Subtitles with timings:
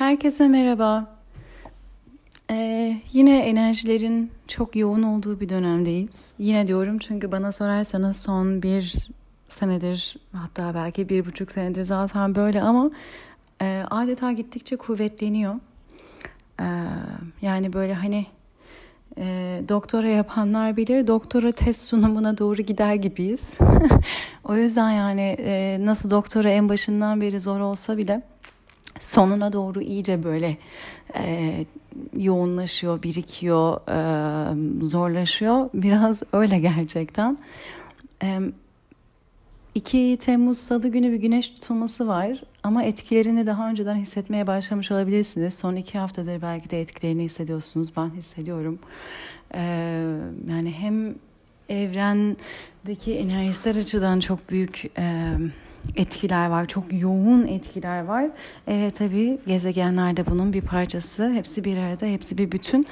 [0.00, 1.06] Herkese merhaba.
[2.50, 6.34] Ee, yine enerjilerin çok yoğun olduğu bir dönemdeyiz.
[6.38, 9.08] Yine diyorum çünkü bana sorarsanız son bir
[9.48, 12.90] senedir hatta belki bir buçuk senedir zaten böyle ama
[13.62, 15.54] e, adeta gittikçe kuvvetleniyor.
[16.60, 16.64] Ee,
[17.42, 18.26] yani böyle hani
[19.18, 23.58] e, doktora yapanlar bilir doktora test sunumuna doğru gider gibiyiz.
[24.44, 28.22] o yüzden yani e, nasıl doktora en başından beri zor olsa bile
[29.00, 30.56] sonuna doğru iyice böyle
[31.16, 31.52] e,
[32.16, 35.70] yoğunlaşıyor, birikiyor, e, zorlaşıyor.
[35.74, 37.38] Biraz öyle gerçekten.
[38.22, 38.40] E,
[39.74, 45.54] 2 Temmuz Salı günü bir güneş tutulması var ama etkilerini daha önceden hissetmeye başlamış olabilirsiniz.
[45.54, 47.96] Son iki haftadır belki de etkilerini hissediyorsunuz.
[47.96, 48.78] Ben hissediyorum.
[49.54, 49.60] Ee,
[50.50, 51.14] yani hem
[51.68, 54.90] evrendeki enerjisel açıdan çok büyük...
[54.98, 55.34] E,
[55.96, 56.66] etkiler var.
[56.66, 58.30] Çok yoğun etkiler var.
[58.68, 61.32] E, tabii gezegenler de bunun bir parçası.
[61.32, 62.86] Hepsi bir arada, hepsi bir bütün.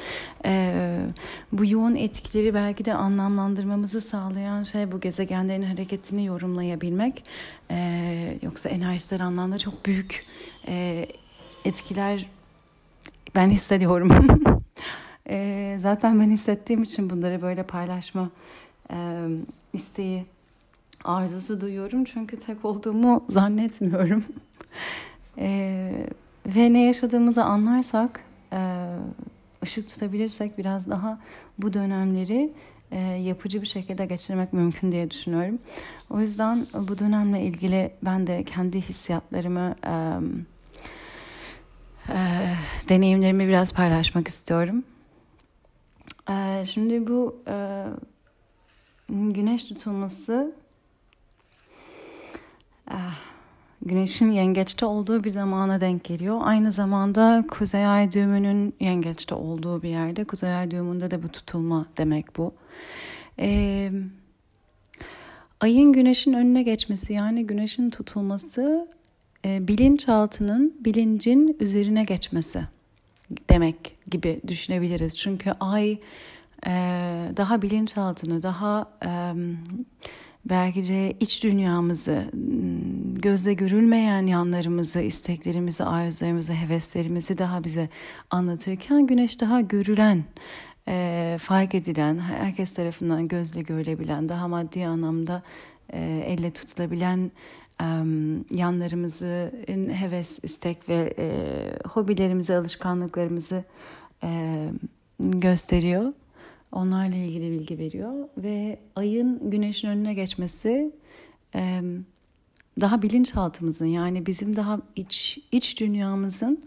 [0.44, 0.75] E,
[1.53, 7.25] bu yoğun etkileri belki de anlamlandırmamızı sağlayan şey bu gezegenlerin hareketini yorumlayabilmek.
[7.70, 10.27] E, yoksa enerjisel anlamda çok büyük
[10.69, 11.06] e,
[11.64, 12.27] etkiler
[13.34, 14.11] ben hissediyorum.
[15.31, 18.31] e, zaten ben hissettiğim için bunları böyle paylaşma
[18.92, 18.97] e,
[19.72, 20.27] isteği
[21.04, 24.24] arzusu duyuyorum çünkü tek olduğumu zannetmiyorum.
[25.38, 25.91] e,
[26.46, 28.20] ve ne yaşadığımızı anlarsak,
[28.52, 28.86] e,
[29.62, 31.19] ışık tutabilirsek biraz daha
[31.58, 32.52] bu dönemleri
[32.91, 35.58] e, yapıcı bir şekilde geçirmek mümkün diye düşünüyorum.
[36.10, 39.92] O yüzden bu dönemle ilgili ben de kendi hissiyatlarımı, e,
[42.08, 42.19] e,
[42.88, 44.84] deneyimlerimi biraz paylaşmak istiyorum.
[46.30, 47.84] E, şimdi bu e,
[49.08, 50.54] güneş tutulması
[53.86, 56.41] güneşin yengeçte olduğu bir zamana denk geliyor.
[56.42, 60.25] Aynı zamanda Kuzey Ay düğümünün yengeçte olduğu bir yerde.
[60.25, 62.55] Kuzey Ay düğümünde de bu tutulma demek bu.
[63.38, 63.91] Ee,
[65.60, 68.88] ayın güneşin önüne geçmesi yani güneşin tutulması
[69.44, 72.62] e, bilinçaltının bilincin üzerine geçmesi
[73.50, 75.16] demek gibi düşünebiliriz.
[75.16, 75.99] Çünkü ay
[76.66, 76.72] e,
[77.37, 78.91] daha bilinçaltını daha...
[79.05, 79.32] E,
[80.44, 82.25] belki de iç dünyamızı,
[83.15, 87.88] gözle görülmeyen yanlarımızı, isteklerimizi, arzularımızı, heveslerimizi daha bize
[88.31, 90.25] anlatırken güneş daha görülen,
[91.38, 95.43] fark edilen, herkes tarafından gözle görülebilen, daha maddi anlamda
[95.93, 97.31] elle tutulabilen
[98.50, 99.53] yanlarımızı,
[99.93, 101.15] heves, istek ve
[101.88, 103.65] hobilerimizi, alışkanlıklarımızı
[105.20, 106.12] gösteriyor.
[106.73, 110.93] Onlarla ilgili bilgi veriyor ve ayın güneşin önüne geçmesi
[112.81, 116.62] daha bilinçaltımızın yani bizim daha iç iç dünyamızın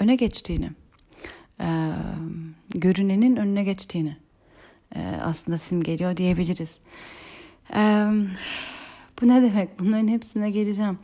[0.00, 0.70] öne geçtiğini,
[2.74, 4.16] görünenin önüne geçtiğini
[5.22, 6.78] aslında simgeliyor diyebiliriz.
[9.22, 9.78] Bu ne demek?
[9.78, 10.98] Bunların hepsine geleceğim.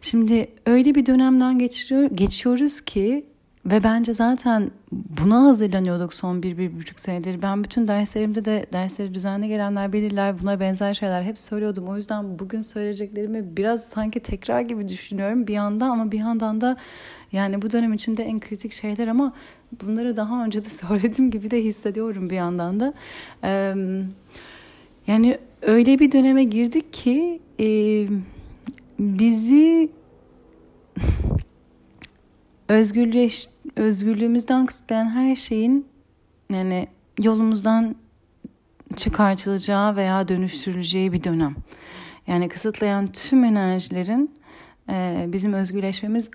[0.00, 3.26] Şimdi öyle bir dönemden geçiriyor, geçiyoruz ki
[3.66, 7.42] ve bence zaten buna hazırlanıyorduk son bir, bir buçuk senedir.
[7.42, 10.40] Ben bütün derslerimde de dersleri düzenli gelenler bilirler.
[10.42, 11.88] Buna benzer şeyler hep söylüyordum.
[11.88, 16.76] O yüzden bugün söyleyeceklerimi biraz sanki tekrar gibi düşünüyorum bir yandan ama bir yandan da
[17.32, 19.32] yani bu dönem içinde en kritik şeyler ama
[19.82, 22.94] bunları daha önce de söylediğim gibi de hissediyorum bir yandan da.
[23.44, 23.74] Ee,
[25.06, 27.66] yani öyle bir döneme girdik ki e,
[28.98, 29.88] bizi
[32.68, 35.86] özgürleş, özgürlüğümüzden kısıtlayan her şeyin
[36.50, 36.88] yani
[37.22, 37.96] yolumuzdan
[38.96, 41.56] çıkartılacağı veya dönüştürüleceği bir dönem.
[42.26, 44.34] Yani kısıtlayan tüm enerjilerin
[45.32, 46.30] bizim özgürleşmemiz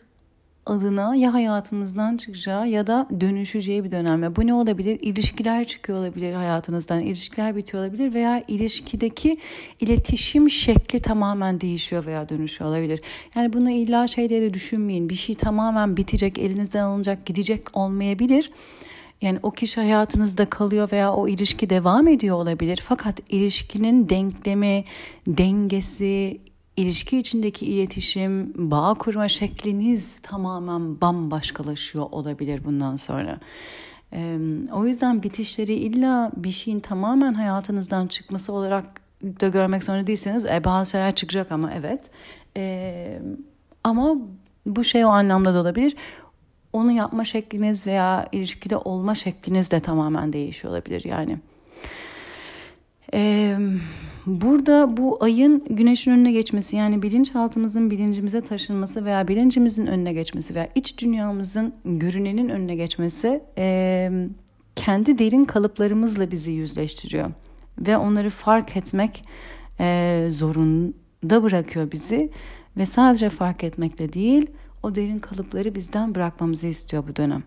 [0.70, 4.36] adına ya hayatımızdan çıkacağı ya da dönüşeceği bir dönem.
[4.36, 5.00] Bu ne olabilir?
[5.02, 9.38] İlişkiler çıkıyor olabilir hayatınızdan, ilişkiler bitiyor olabilir veya ilişkideki
[9.80, 13.02] iletişim şekli tamamen değişiyor veya dönüşüyor olabilir.
[13.36, 15.10] Yani bunu illa şey diye de düşünmeyin.
[15.10, 18.52] Bir şey tamamen bitecek, elinizden alınacak, gidecek olmayabilir.
[19.22, 22.80] Yani o kişi hayatınızda kalıyor veya o ilişki devam ediyor olabilir.
[22.84, 24.86] Fakat ilişkinin denklemi,
[25.28, 26.42] dengesi,
[26.78, 33.40] ilişki içindeki iletişim, bağ kurma şekliniz tamamen bambaşkalaşıyor olabilir bundan sonra.
[34.14, 34.38] Ee,
[34.74, 38.86] o yüzden bitişleri illa bir şeyin tamamen hayatınızdan çıkması olarak
[39.24, 40.46] da görmek zorunda değilsiniz.
[40.46, 42.10] E, bazı şeyler çıkacak ama evet.
[42.58, 43.22] Ee,
[43.84, 44.16] ama
[44.66, 45.96] bu şey o anlamda da olabilir.
[46.74, 51.38] Onu yapma şekliniz veya ilişkide olma şekliniz de tamamen değişiyor olabilir yani.
[53.14, 53.58] Ee,
[54.30, 60.70] burada bu ayın güneşin önüne geçmesi yani bilinçaltımızın bilincimize taşınması veya bilincimizin önüne geçmesi veya
[60.76, 64.12] iç dünyamızın görünenin önüne geçmesi e,
[64.76, 67.28] kendi derin kalıplarımızla bizi yüzleştiriyor
[67.80, 69.24] ve onları fark etmek
[69.80, 72.30] e, zorunda bırakıyor bizi
[72.78, 74.48] ve sadece fark etmekle değil
[74.84, 77.44] o derin kalıpları bizden bırakmamızı istiyor bu dönem.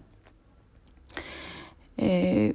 [2.00, 2.52] Ee,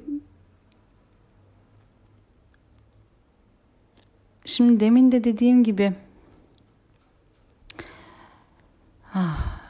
[4.48, 5.92] şimdi demin de dediğim gibi
[9.14, 9.60] ah,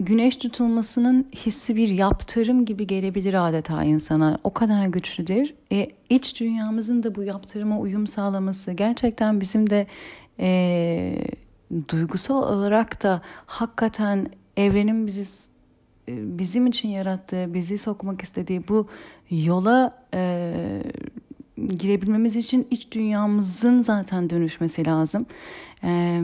[0.00, 4.38] güneş tutulmasının hissi bir yaptırım gibi gelebilir adeta insana.
[4.44, 5.54] O kadar güçlüdür.
[5.72, 9.86] E, iç dünyamızın da bu yaptırıma uyum sağlaması gerçekten bizim de
[10.40, 11.26] e,
[11.88, 14.26] duygusal olarak da hakikaten
[14.56, 15.50] evrenin bizi
[16.08, 18.88] e, bizim için yarattığı, bizi sokmak istediği bu
[19.30, 20.82] yola e,
[21.56, 25.26] girebilmemiz için iç dünyamızın zaten dönüşmesi lazım.
[25.84, 26.20] E,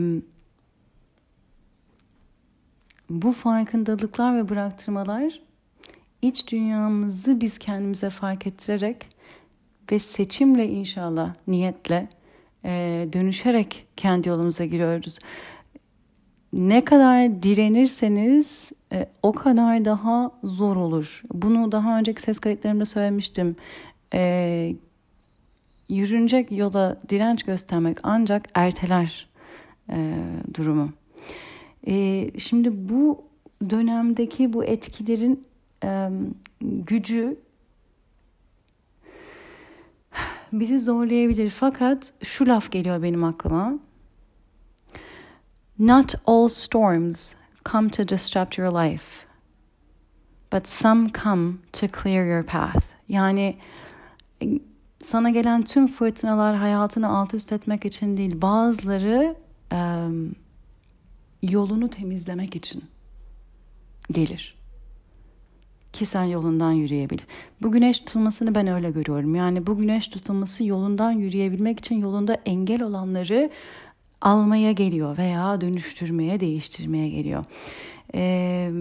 [3.09, 5.39] bu farkındalıklar ve bıraktırmalar
[6.21, 9.07] iç dünyamızı biz kendimize fark ettirerek
[9.91, 12.07] ve seçimle inşallah niyetle
[12.65, 15.19] e, dönüşerek kendi yolumuza giriyoruz.
[16.53, 21.21] Ne kadar direnirseniz e, o kadar daha zor olur.
[21.33, 23.55] Bunu daha önceki ses kayıtlarımda söylemiştim.
[24.13, 24.75] E,
[25.91, 29.29] yürünecek yola direnç göstermek ancak erteler
[29.89, 30.17] e,
[30.53, 30.93] durumu.
[31.87, 33.23] E, şimdi bu
[33.69, 35.45] dönemdeki bu etkilerin
[35.83, 36.09] e,
[36.61, 37.37] gücü
[40.53, 41.49] bizi zorlayabilir.
[41.49, 43.73] Fakat şu laf geliyor benim aklıma.
[45.79, 47.33] Not all storms
[47.71, 49.25] come to disrupt your life,
[50.53, 52.85] but some come to clear your path.
[53.09, 53.57] Yani
[55.05, 59.35] sana gelen tüm fırtınalar hayatını alt üst etmek için değil, bazıları
[59.73, 60.35] um,
[61.41, 62.83] yolunu temizlemek için
[64.11, 64.61] gelir
[65.93, 67.17] ki sen yolundan yürüyebil.
[67.61, 69.35] Bu güneş tutulmasını ben öyle görüyorum.
[69.35, 73.49] Yani bu güneş tutulması yolundan yürüyebilmek için yolunda engel olanları
[74.21, 77.45] almaya geliyor veya dönüştürmeye, değiştirmeye geliyor.
[78.15, 78.71] Ee,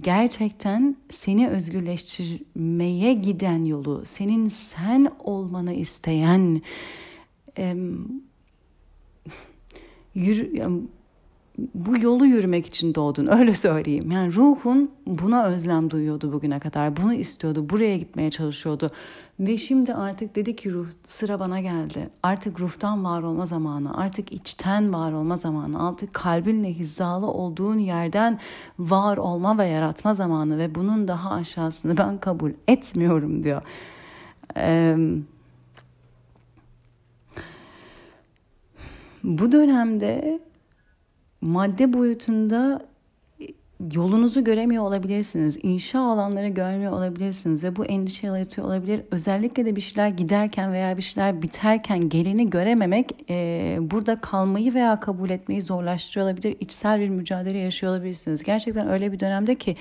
[0.00, 6.62] gerçekten seni özgürleştirmeye giden yolu, senin sen olmanı isteyen
[7.58, 7.76] e,
[10.14, 10.62] yürü,
[11.74, 14.10] bu yolu yürümek için doğdun öyle söyleyeyim.
[14.10, 16.96] Yani ruhun buna özlem duyuyordu bugüne kadar.
[16.96, 17.70] Bunu istiyordu.
[17.70, 18.90] Buraya gitmeye çalışıyordu.
[19.40, 22.10] Ve şimdi artık dedi ki ruh sıra bana geldi.
[22.22, 23.96] Artık ruhtan var olma zamanı.
[23.96, 25.88] Artık içten var olma zamanı.
[25.88, 28.38] Artık kalbinle hizalı olduğun yerden
[28.78, 30.58] var olma ve yaratma zamanı.
[30.58, 33.62] Ve bunun daha aşağısını ben kabul etmiyorum diyor.
[34.56, 34.96] Eee
[39.24, 40.40] bu dönemde
[41.40, 42.86] madde boyutunda
[43.94, 45.58] yolunuzu göremiyor olabilirsiniz.
[45.62, 49.00] İnşa alanları görmüyor olabilirsiniz ve bu endişe yaratıyor olabilir.
[49.10, 55.00] Özellikle de bir şeyler giderken veya bir şeyler biterken geleni görememek e, burada kalmayı veya
[55.00, 56.56] kabul etmeyi zorlaştırıyor olabilir.
[56.60, 58.42] İçsel bir mücadele yaşıyor olabilirsiniz.
[58.42, 59.74] Gerçekten öyle bir dönemde ki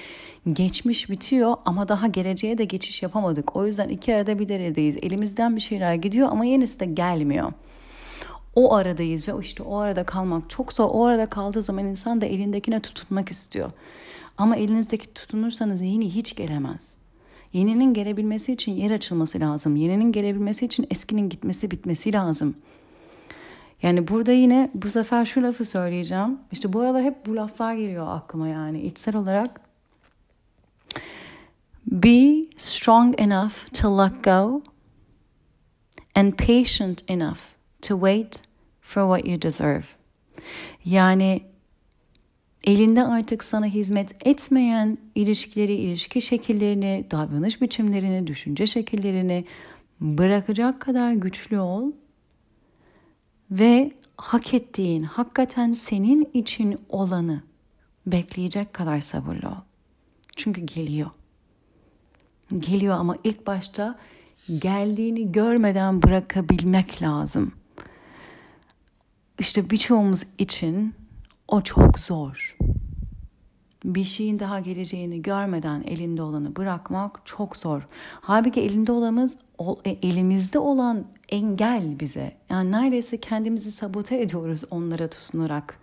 [0.54, 3.56] geçmiş bitiyor ama daha geleceğe de geçiş yapamadık.
[3.56, 4.98] O yüzden iki arada bir deredeyiz.
[5.02, 7.52] Elimizden bir şeyler gidiyor ama yenisi de gelmiyor
[8.56, 10.90] o aradayız ve işte o arada kalmak çok zor.
[10.92, 13.72] O arada kaldığı zaman insan da elindekine tutunmak istiyor.
[14.38, 16.96] Ama elinizdeki tutunursanız yeni hiç gelemez.
[17.54, 19.76] Yeninin gelebilmesi için yer açılması lazım.
[19.76, 22.56] Yeninin gelebilmesi için eskinin gitmesi bitmesi lazım.
[23.82, 26.40] Yani burada yine bu sefer şu lafı söyleyeceğim.
[26.52, 29.62] İşte bu aralar hep bu laflar geliyor aklıma yani içsel olarak.
[31.86, 34.62] Be strong enough to let go
[36.16, 38.42] and patient enough to wait
[38.82, 39.84] for what you deserve.
[40.86, 41.42] Yani
[42.64, 49.46] elinde artık sana hizmet etmeyen ilişkileri, ilişki şekillerini, davranış biçimlerini, düşünce şekillerini
[50.02, 51.92] bırakacak kadar güçlü ol
[53.52, 57.42] ve hak ettiğin, hakikaten senin için olanı
[58.06, 59.62] bekleyecek kadar sabırlı ol.
[60.36, 61.10] Çünkü geliyor.
[62.60, 64.00] Geliyor ama ilk başta
[64.60, 67.52] geldiğini görmeden bırakabilmek lazım.
[69.40, 70.94] İşte birçoğumuz için
[71.48, 72.58] o çok zor.
[73.86, 77.88] Bir şeyin daha geleceğini görmeden elinde olanı bırakmak çok zor.
[78.22, 79.38] Halbuki elinde olanımız
[79.86, 82.38] e, elimizde olan engel bize.
[82.50, 85.80] Yani neredeyse kendimizi sabote ediyoruz onlara tutunarak.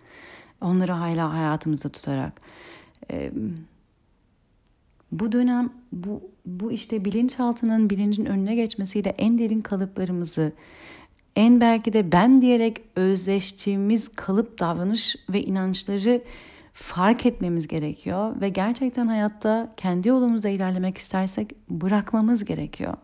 [0.61, 2.40] Onları hala hayatımızda tutarak.
[5.12, 10.52] bu dönem bu bu işte bilinçaltının bilincin önüne geçmesiyle en derin kalıplarımızı
[11.37, 16.23] en belki de ben diyerek özleştiğimiz kalıp davranış ve inançları
[16.73, 22.94] fark etmemiz gerekiyor ve gerçekten hayatta kendi yolumuza ilerlemek istersek bırakmamız gerekiyor.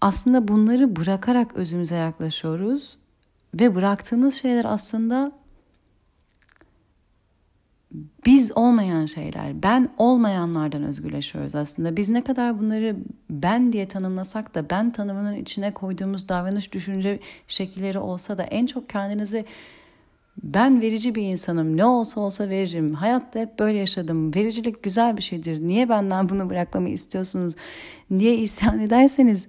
[0.00, 2.98] Aslında bunları bırakarak özümüze yaklaşıyoruz
[3.60, 5.32] ve bıraktığımız şeyler aslında
[8.26, 11.96] biz olmayan şeyler, ben olmayanlardan özgürleşiyoruz aslında.
[11.96, 12.96] Biz ne kadar bunları
[13.30, 18.88] ben diye tanımlasak da ben tanımının içine koyduğumuz davranış, düşünce şekilleri olsa da en çok
[18.88, 19.44] kendinizi
[20.42, 21.76] ben verici bir insanım.
[21.76, 22.94] Ne olsa olsa veririm.
[22.94, 24.34] Hayatta hep böyle yaşadım.
[24.34, 25.60] Vericilik güzel bir şeydir.
[25.60, 27.54] Niye benden bunu bırakmamı istiyorsunuz?
[28.10, 29.46] Niye isyan ederseniz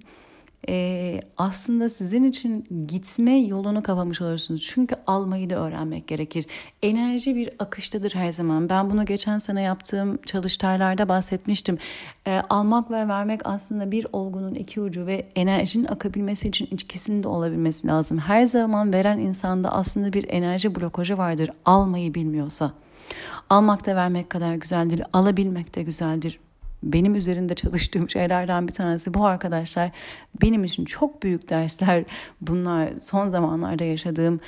[0.68, 4.62] e, aslında sizin için gitme yolunu kapamış olursunuz.
[4.62, 6.46] Çünkü almayı da öğrenmek gerekir.
[6.82, 8.68] Enerji bir akıştadır her zaman.
[8.68, 11.78] Ben bunu geçen sene yaptığım çalıştaylarda bahsetmiştim.
[12.26, 17.28] E, almak ve vermek aslında bir olgunun iki ucu ve enerjinin akabilmesi için ikisinin de
[17.28, 18.18] olabilmesi lazım.
[18.18, 21.50] Her zaman veren insanda aslında bir enerji blokajı vardır.
[21.64, 22.72] Almayı bilmiyorsa.
[23.50, 25.02] Almak da vermek kadar güzeldir.
[25.12, 26.40] Alabilmek de güzeldir
[26.82, 29.90] benim üzerinde çalıştığım şeylerden bir tanesi bu arkadaşlar.
[30.42, 32.04] Benim için çok büyük dersler
[32.40, 34.40] bunlar son zamanlarda yaşadığım.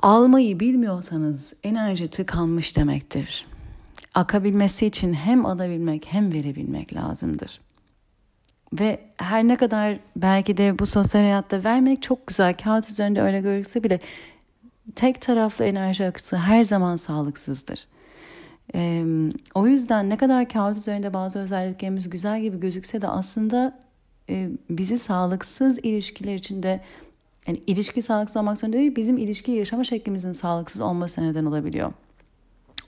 [0.00, 3.46] Almayı bilmiyorsanız enerji tıkanmış demektir.
[4.14, 7.60] Akabilmesi için hem alabilmek hem verebilmek lazımdır.
[8.72, 13.40] Ve her ne kadar belki de bu sosyal hayatta vermek çok güzel, kağıt üzerinde öyle
[13.40, 14.00] görülse bile
[14.94, 17.86] tek taraflı enerji akışı her zaman sağlıksızdır.
[18.74, 19.04] Ee,
[19.54, 23.78] o yüzden ne kadar kağıt üzerinde bazı özelliklerimiz güzel gibi gözükse de aslında
[24.30, 26.80] e, bizi sağlıksız ilişkiler içinde
[27.46, 31.92] yani ilişki sağlıksız olmak zorunda değil bizim ilişki yaşama şeklimizin sağlıksız olması neden olabiliyor.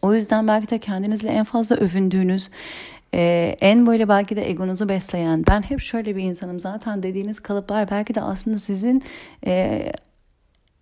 [0.02, 2.50] O yüzden belki de kendinizle en fazla övündüğünüz
[3.14, 7.90] ee, en böyle belki de egonuzu besleyen ben hep şöyle bir insanım zaten dediğiniz kalıplar
[7.90, 9.02] belki de aslında sizin
[9.46, 9.92] e,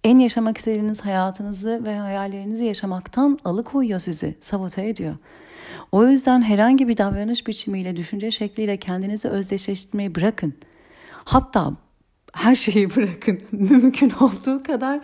[0.05, 5.15] en yaşamak istediğiniz hayatınızı ve hayallerinizi yaşamaktan alıkoyuyor sizi, sabote ediyor.
[5.93, 10.55] O yüzden herhangi bir davranış biçimiyle, düşünce şekliyle kendinizi özdeşleştirmeyi bırakın.
[11.25, 11.73] Hatta
[12.33, 13.39] her şeyi bırakın.
[13.53, 15.01] Mümkün olduğu kadar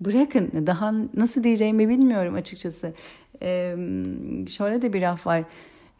[0.00, 0.66] bırakın.
[0.66, 2.94] Daha nasıl diyeceğimi bilmiyorum açıkçası.
[3.42, 3.76] Ee,
[4.56, 5.44] şöyle de bir laf var.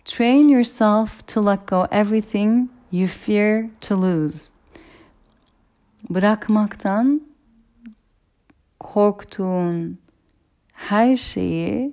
[0.05, 4.49] Train yourself to let go everything you fear to lose.
[6.11, 7.28] Bırakmaktan
[8.81, 9.99] korktuğun
[10.73, 11.93] her şeyi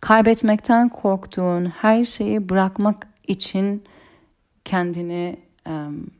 [0.00, 3.84] kaybetmekten korktuğun her şeyi bırakmak için
[4.64, 5.36] kendini
[5.66, 6.10] um,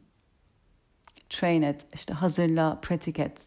[1.31, 3.47] train et, işte hazırla, pratik et.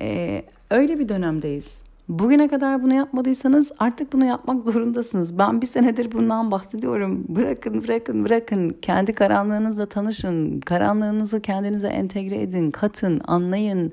[0.00, 1.82] Ee, öyle bir dönemdeyiz.
[2.08, 5.38] Bugüne kadar bunu yapmadıysanız artık bunu yapmak zorundasınız.
[5.38, 7.24] Ben bir senedir bundan bahsediyorum.
[7.28, 8.76] Bırakın, bırakın, bırakın.
[8.82, 10.60] Kendi karanlığınızla tanışın.
[10.60, 13.92] Karanlığınızı kendinize entegre edin, katın, anlayın.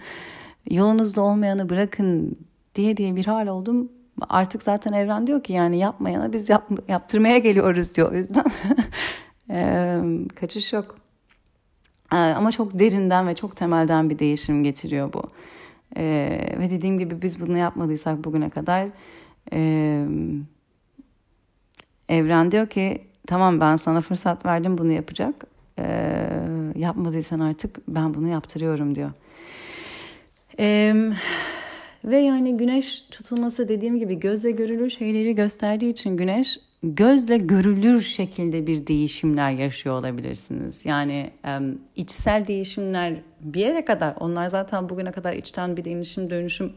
[0.69, 2.37] Yolunuzda olmayanı bırakın
[2.75, 3.91] diye diye bir hal oldum.
[4.29, 8.11] Artık zaten evren diyor ki yani yapmayana biz yap, yaptırmaya geliyoruz diyor.
[8.11, 8.45] O yüzden
[10.35, 10.95] kaçış yok.
[12.11, 15.23] Ama çok derinden ve çok temelden bir değişim getiriyor bu.
[15.97, 18.87] Ee, ve dediğim gibi biz bunu yapmadıysak bugüne kadar
[19.53, 20.05] e,
[22.09, 25.45] evren diyor ki tamam ben sana fırsat verdim bunu yapacak.
[25.79, 26.39] Ee,
[26.75, 29.11] yapmadıysan artık ben bunu yaptırıyorum diyor.
[30.59, 30.95] Ee,
[32.05, 38.67] ve yani güneş tutulması dediğim gibi gözle görülür şeyleri gösterdiği için güneş gözle görülür şekilde
[38.67, 40.85] bir değişimler yaşıyor olabilirsiniz.
[40.85, 41.31] Yani
[41.95, 46.73] içsel değişimler bir yere kadar onlar zaten bugüne kadar içten bir değişim dönüşüm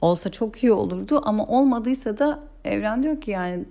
[0.00, 3.64] olsa çok iyi olurdu ama olmadıysa da evren diyor ki yani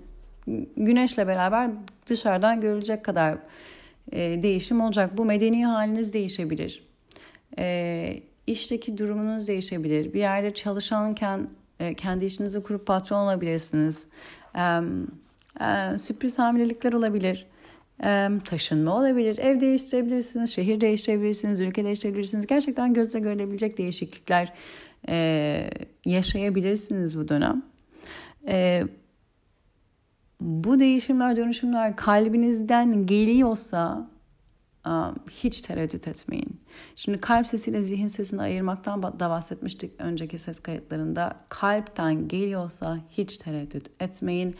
[0.76, 1.70] güneşle beraber
[2.06, 3.38] dışarıdan görülecek kadar
[4.12, 5.16] e, değişim olacak.
[5.16, 6.88] Bu medeni haliniz değişebilir.
[7.58, 10.14] E, işteki durumunuz değişebilir.
[10.14, 11.48] Bir yerde çalışanken
[11.80, 14.06] e, kendi işinizi kurup patron olabilirsiniz.
[14.56, 14.80] E,
[15.60, 17.46] e, sürpriz hamilelikler olabilir.
[18.04, 19.38] E, taşınma olabilir.
[19.38, 22.46] Ev değiştirebilirsiniz, şehir değiştirebilirsiniz, ülke değiştirebilirsiniz.
[22.46, 24.52] Gerçekten gözle görülebilecek değişiklikler
[25.08, 25.70] e,
[26.04, 27.62] yaşayabilirsiniz bu dönem.
[28.48, 28.84] E,
[30.40, 34.10] bu değişimler, dönüşümler kalbinizden geliyorsa
[35.30, 36.60] hiç tereddüt etmeyin.
[36.96, 41.36] Şimdi kalp sesiyle zihin sesini ayırmaktan da bahsetmiştik önceki ses kayıtlarında.
[41.48, 44.56] Kalpten geliyorsa hiç tereddüt etmeyin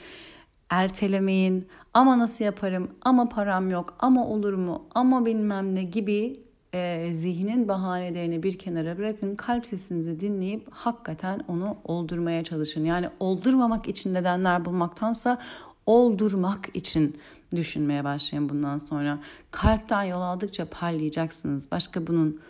[0.70, 1.68] ertelemeyin.
[1.94, 2.90] Ama nasıl yaparım?
[3.02, 3.94] Ama param yok.
[3.98, 4.82] Ama olur mu?
[4.94, 6.36] Ama bilmem ne gibi
[6.74, 9.36] e, zihnin bahanelerini bir kenara bırakın.
[9.36, 12.84] Kalp sesinizi dinleyip hakikaten onu oldurmaya çalışın.
[12.84, 15.38] Yani oldurmamak için nedenler bulmaktansa
[15.86, 17.16] oldurmak için
[17.56, 19.18] düşünmeye başlayın bundan sonra.
[19.50, 21.70] Kalpten yol aldıkça parlayacaksınız.
[21.70, 22.40] Başka bunun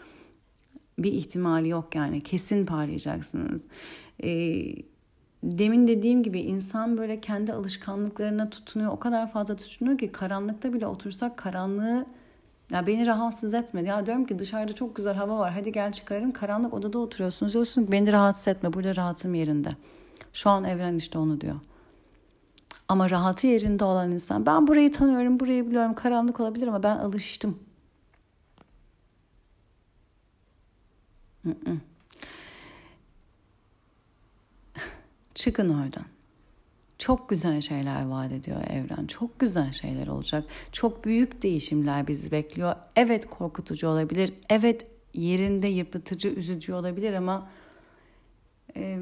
[0.99, 2.23] bir ihtimali yok yani.
[2.23, 3.65] Kesin parlayacaksınız.
[4.23, 4.75] Ee,
[5.43, 8.93] demin dediğim gibi insan böyle kendi alışkanlıklarına tutunuyor.
[8.93, 12.07] O kadar fazla tutunuyor ki karanlıkta bile otursak karanlığı
[12.71, 13.89] ya beni rahatsız etmedi.
[13.89, 15.53] Ya diyorum ki dışarıda çok güzel hava var.
[15.53, 16.33] Hadi gel çıkarırım.
[16.33, 17.55] Karanlık odada oturuyorsunuz.
[17.55, 18.73] Diyorsun ki beni rahatsız etme.
[18.73, 19.77] Burada rahatım yerinde.
[20.33, 21.57] Şu an evren işte onu diyor.
[22.89, 25.95] Ama rahatı yerinde olan insan ben burayı tanıyorum, burayı biliyorum.
[25.95, 27.59] Karanlık olabilir ama ben alıştım.
[35.39, 36.05] Çıkın oradan.
[36.99, 39.07] Çok güzel şeyler vaat ediyor evren.
[39.07, 40.45] Çok güzel şeyler olacak.
[40.73, 42.77] Çok büyük değişimler bizi bekliyor.
[42.97, 44.35] Evet korkutucu olabilir.
[44.51, 47.51] Evet yerinde yıpratıcı, üzücü olabilir ama
[48.77, 48.99] e,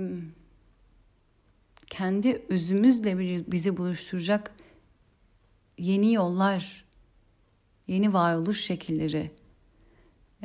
[1.86, 3.18] kendi özümüzle
[3.52, 4.52] bizi buluşturacak
[5.78, 6.84] yeni yollar,
[7.86, 9.30] yeni varoluş şekilleri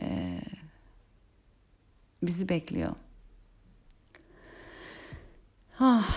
[0.01, 0.39] e,
[2.23, 2.95] bizi bekliyor.
[5.83, 6.07] Ah,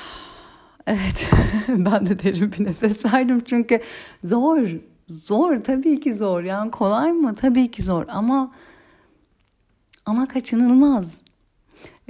[0.86, 1.30] evet,
[1.68, 3.80] ben de derin bir nefes verdim çünkü
[4.24, 4.68] zor,
[5.08, 6.42] zor tabii ki zor.
[6.42, 7.34] Yani kolay mı?
[7.34, 8.52] Tabii ki zor ama
[10.06, 11.20] ama kaçınılmaz.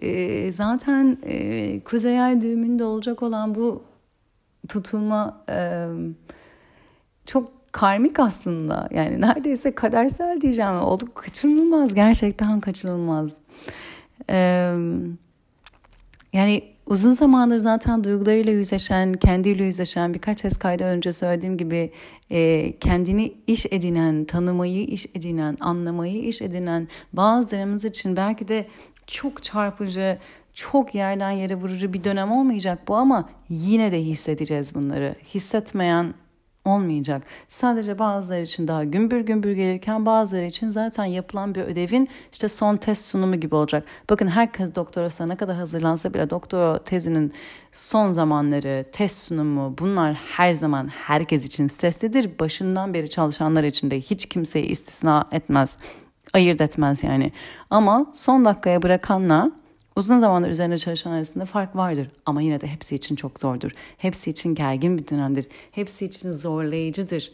[0.03, 3.85] E, zaten e, Kuzey Ay düğümünde olacak olan bu
[4.69, 5.87] tutulma e,
[7.27, 8.89] çok karmik aslında.
[8.93, 10.75] Yani neredeyse kadersel diyeceğim.
[10.75, 11.95] Olduk kaçınılmaz.
[11.95, 13.31] Gerçekten kaçınılmaz.
[14.31, 14.37] E,
[16.33, 21.93] yani uzun zamandır zaten duygularıyla yüzleşen, kendiyle yüzleşen birkaç ses kaydı önce söylediğim gibi
[22.31, 28.67] e, kendini iş edinen, tanımayı iş edinen, anlamayı iş edinen bazılarımız için belki de
[29.07, 30.19] çok çarpıcı,
[30.55, 35.14] çok yerden yere vurucu bir dönem olmayacak bu ama yine de hissedeceğiz bunları.
[35.35, 36.14] Hissetmeyen
[36.64, 37.23] olmayacak.
[37.49, 42.76] Sadece bazıları için daha gümbür gümbür gelirken bazıları için zaten yapılan bir ödevin işte son
[42.76, 43.85] test sunumu gibi olacak.
[44.11, 47.33] Bakın herkes doktorasına ne kadar hazırlansa bile doktora tezinin
[47.72, 52.38] son zamanları, test sunumu bunlar her zaman herkes için streslidir.
[52.38, 55.77] Başından beri çalışanlar için de hiç kimseyi istisna etmez
[56.33, 57.33] ayırt etmez yani.
[57.70, 59.50] Ama son dakikaya bırakanla
[59.96, 62.09] uzun zamandır üzerine çalışan arasında fark vardır.
[62.26, 63.70] Ama yine de hepsi için çok zordur.
[63.96, 65.46] Hepsi için gergin bir dönemdir.
[65.70, 67.33] Hepsi için zorlayıcıdır.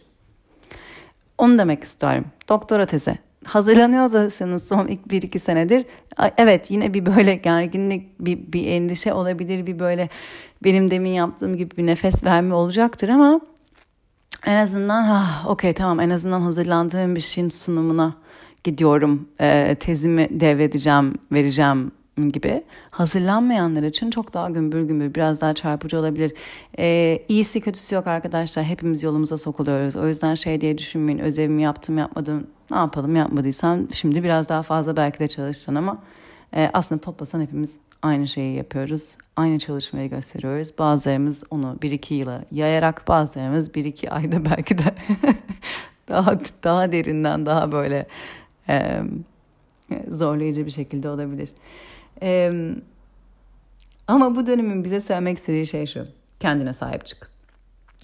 [1.38, 2.24] Onu demek istiyorum.
[2.48, 3.18] Doktora tezi.
[3.44, 5.86] Hazırlanıyorsanız son ilk bir iki senedir
[6.36, 10.08] evet yine bir böyle gerginlik bir, bir endişe olabilir bir böyle
[10.64, 13.40] benim demin yaptığım gibi bir nefes verme olacaktır ama
[14.46, 18.14] en azından ah, okey tamam en azından hazırlandığım bir şeyin sunumuna
[18.64, 21.92] gidiyorum e, tezimi devredeceğim vereceğim
[22.28, 26.32] gibi hazırlanmayanlar için çok daha gümbür gümbür biraz daha çarpıcı olabilir.
[26.78, 29.96] Ee, iyisi kötüsü yok arkadaşlar hepimiz yolumuza sokuluyoruz.
[29.96, 34.96] O yüzden şey diye düşünmeyin ödevimi yaptım yapmadım ne yapalım yapmadıysan şimdi biraz daha fazla
[34.96, 36.02] belki de çalışacaksın ama
[36.56, 39.16] e, aslında toplasan hepimiz aynı şeyi yapıyoruz.
[39.36, 40.78] Aynı çalışmayı gösteriyoruz.
[40.78, 44.94] Bazılarımız onu bir iki yıla yayarak bazılarımız bir iki ayda belki de
[46.08, 48.06] daha daha derinden daha böyle
[48.68, 49.02] e,
[50.08, 51.48] zorlayıcı bir şekilde olabilir.
[52.22, 52.52] E,
[54.08, 56.04] ama bu dönemin bize söylemek istediği şey şu.
[56.40, 57.30] Kendine sahip çık.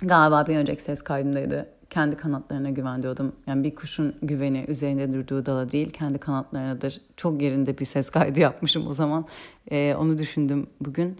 [0.02, 1.68] Galiba bir önceki ses kaydındaydı.
[1.90, 3.32] Kendi kanatlarına güven diyordum.
[3.46, 7.00] Yani bir kuşun güveni üzerinde durduğu dala değil kendi kanatlarınadır.
[7.16, 9.26] Çok yerinde bir ses kaydı yapmışım o zaman.
[9.70, 11.18] Ee, onu düşündüm bugün.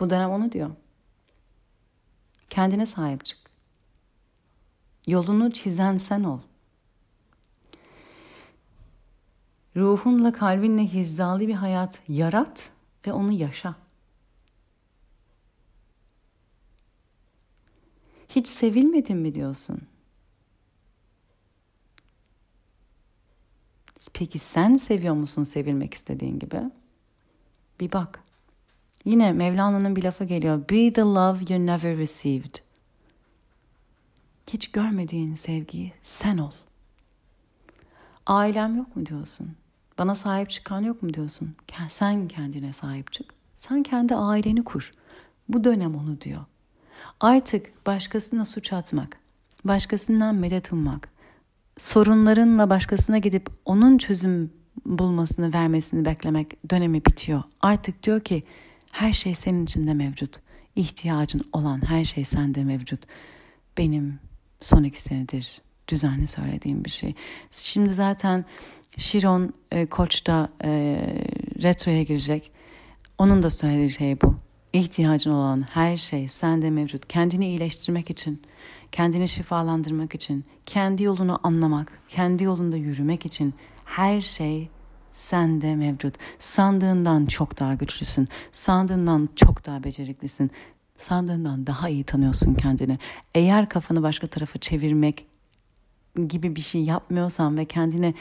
[0.00, 0.70] Bu dönem onu diyor.
[2.50, 3.38] Kendine sahip çık.
[5.06, 6.40] Yolunu çizen sen ol.
[9.76, 12.70] Ruhunla kalbinle hizalı bir hayat yarat
[13.06, 13.74] ve onu yaşa.
[18.28, 19.80] Hiç sevilmedin mi diyorsun?
[24.12, 26.60] Peki sen seviyor musun sevilmek istediğin gibi?
[27.80, 28.22] Bir bak.
[29.04, 30.58] Yine Mevlana'nın bir lafı geliyor.
[30.58, 32.54] Be the love you never received.
[34.46, 36.52] Hiç görmediğin sevgiyi sen ol.
[38.26, 39.56] Ailem yok mu diyorsun?
[40.00, 41.54] Bana sahip çıkan yok mu diyorsun?
[41.88, 43.34] Sen kendine sahip çık.
[43.56, 44.90] Sen kendi aileni kur.
[45.48, 46.44] Bu dönem onu diyor.
[47.20, 49.18] Artık başkasına suç atmak,
[49.64, 51.08] başkasından medet ummak,
[51.78, 54.52] sorunlarınla başkasına gidip onun çözüm
[54.86, 57.42] bulmasını, vermesini beklemek dönemi bitiyor.
[57.60, 58.44] Artık diyor ki
[58.90, 60.40] her şey senin içinde mevcut.
[60.76, 63.00] İhtiyacın olan her şey sende mevcut.
[63.78, 64.18] Benim
[64.60, 67.14] son iki senedir düzenli söylediğim bir şey.
[67.50, 68.44] Şimdi zaten
[68.96, 70.70] Şiron e, Koç'ta e,
[71.62, 72.50] retroya girecek.
[73.18, 74.34] Onun da söylediği şey bu.
[74.72, 77.08] ihtiyacın olan her şey sende mevcut.
[77.08, 78.42] Kendini iyileştirmek için,
[78.92, 84.68] kendini şifalandırmak için, kendi yolunu anlamak, kendi yolunda yürümek için her şey
[85.12, 86.14] sende mevcut.
[86.38, 88.28] Sandığından çok daha güçlüsün.
[88.52, 90.50] Sandığından çok daha beceriklisin.
[90.96, 92.98] Sandığından daha iyi tanıyorsun kendini.
[93.34, 95.26] Eğer kafanı başka tarafa çevirmek
[96.28, 98.14] gibi bir şey yapmıyorsan ve kendine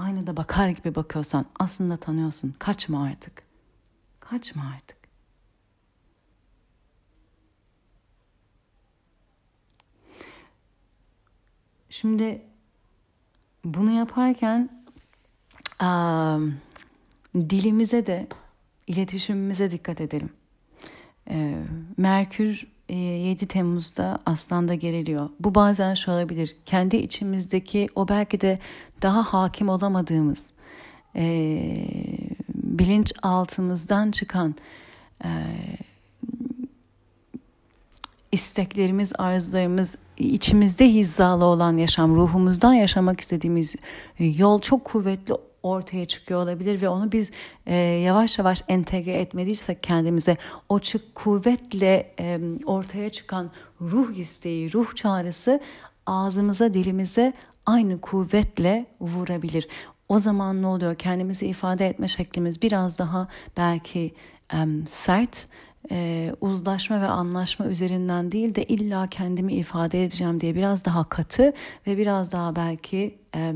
[0.00, 2.54] aynada bakar gibi bakıyorsan aslında tanıyorsun.
[2.58, 3.42] Kaçma artık.
[4.20, 4.96] Kaçma artık.
[11.90, 12.42] Şimdi
[13.64, 14.68] bunu yaparken
[15.82, 16.60] um,
[17.34, 18.28] dilimize de
[18.86, 20.30] iletişimimize dikkat edelim.
[21.30, 21.62] Ee,
[21.96, 25.30] Merkür 7 Temmuz'da Aslan'da geriliyor.
[25.40, 26.56] Bu bazen şu olabilir.
[26.66, 28.58] Kendi içimizdeki o belki de
[29.02, 30.52] daha hakim olamadığımız
[31.16, 31.24] e,
[32.54, 34.54] bilinç altımızdan çıkan
[35.24, 35.30] e,
[38.32, 43.74] isteklerimiz, arzularımız, içimizde hizalı olan yaşam, ruhumuzdan yaşamak istediğimiz
[44.18, 47.30] yol çok kuvvetli ortaya çıkıyor olabilir ve onu biz
[47.66, 50.36] e, yavaş yavaş entegre etmediysek kendimize
[50.68, 55.60] o çık kuvvetle e, ortaya çıkan ruh isteği, ruh çağrısı
[56.06, 57.32] ağzımıza, dilimize
[57.66, 59.68] aynı kuvvetle vurabilir.
[60.08, 60.94] O zaman ne oluyor?
[60.94, 64.14] Kendimizi ifade etme şeklimiz biraz daha belki
[64.54, 65.46] e, sert,
[65.90, 71.52] e, uzlaşma ve anlaşma üzerinden değil de illa kendimi ifade edeceğim diye biraz daha katı
[71.86, 73.54] ve biraz daha belki e,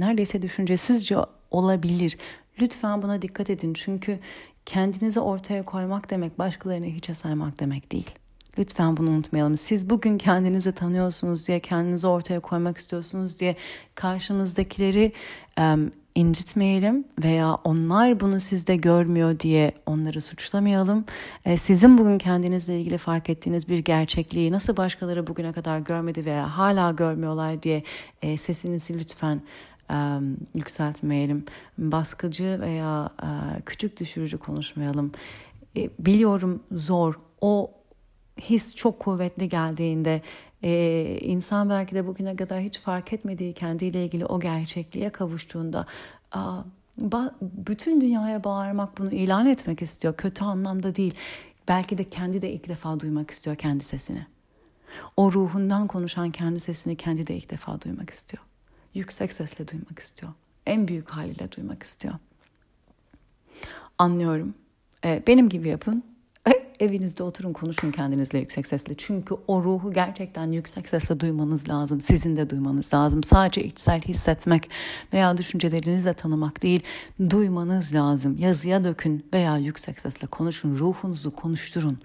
[0.00, 1.16] neredeyse düşüncesizce
[1.50, 2.18] olabilir.
[2.60, 4.18] Lütfen buna dikkat edin çünkü
[4.66, 8.10] kendinizi ortaya koymak demek başkalarını hiçe saymak demek değil.
[8.58, 9.56] Lütfen bunu unutmayalım.
[9.56, 13.56] Siz bugün kendinizi tanıyorsunuz diye, kendinizi ortaya koymak istiyorsunuz diye
[13.94, 15.12] karşımızdakileri
[15.60, 21.04] um, incitmeyelim veya onlar bunu sizde görmüyor diye onları suçlamayalım.
[21.44, 26.58] E, sizin bugün kendinizle ilgili fark ettiğiniz bir gerçekliği nasıl başkaları bugüne kadar görmedi veya
[26.58, 27.82] hala görmüyorlar diye
[28.22, 29.42] e, sesinizi lütfen
[30.54, 31.44] yükseltmeyelim.
[31.78, 35.12] Baskıcı veya e, küçük düşürücü konuşmayalım.
[35.76, 37.14] E, biliyorum zor.
[37.40, 37.70] O
[38.40, 40.22] his çok kuvvetli geldiğinde
[40.62, 45.86] e, insan belki de bugüne kadar hiç fark etmediği kendiyle ilgili o gerçekliğe kavuştuğunda
[47.42, 50.16] bütün dünyaya bağırmak bunu ilan etmek istiyor.
[50.16, 51.14] Kötü anlamda değil.
[51.68, 54.26] Belki de kendi de ilk defa duymak istiyor kendi sesini.
[55.16, 58.47] O ruhundan konuşan kendi sesini kendi de ilk defa duymak istiyor.
[58.94, 60.32] Yüksek sesle duymak istiyor.
[60.66, 62.14] En büyük haliyle duymak istiyor.
[63.98, 64.54] Anlıyorum.
[65.04, 66.04] Ee, benim gibi yapın
[66.80, 68.94] evinizde oturun konuşun kendinizle yüksek sesle.
[68.96, 72.00] Çünkü o ruhu gerçekten yüksek sesle duymanız lazım.
[72.00, 73.22] Sizin de duymanız lazım.
[73.22, 74.70] Sadece içsel hissetmek
[75.12, 76.82] veya düşüncelerinizle tanımak değil,
[77.30, 78.38] duymanız lazım.
[78.38, 80.76] Yazıya dökün veya yüksek sesle konuşun.
[80.76, 81.98] Ruhunuzu konuşturun.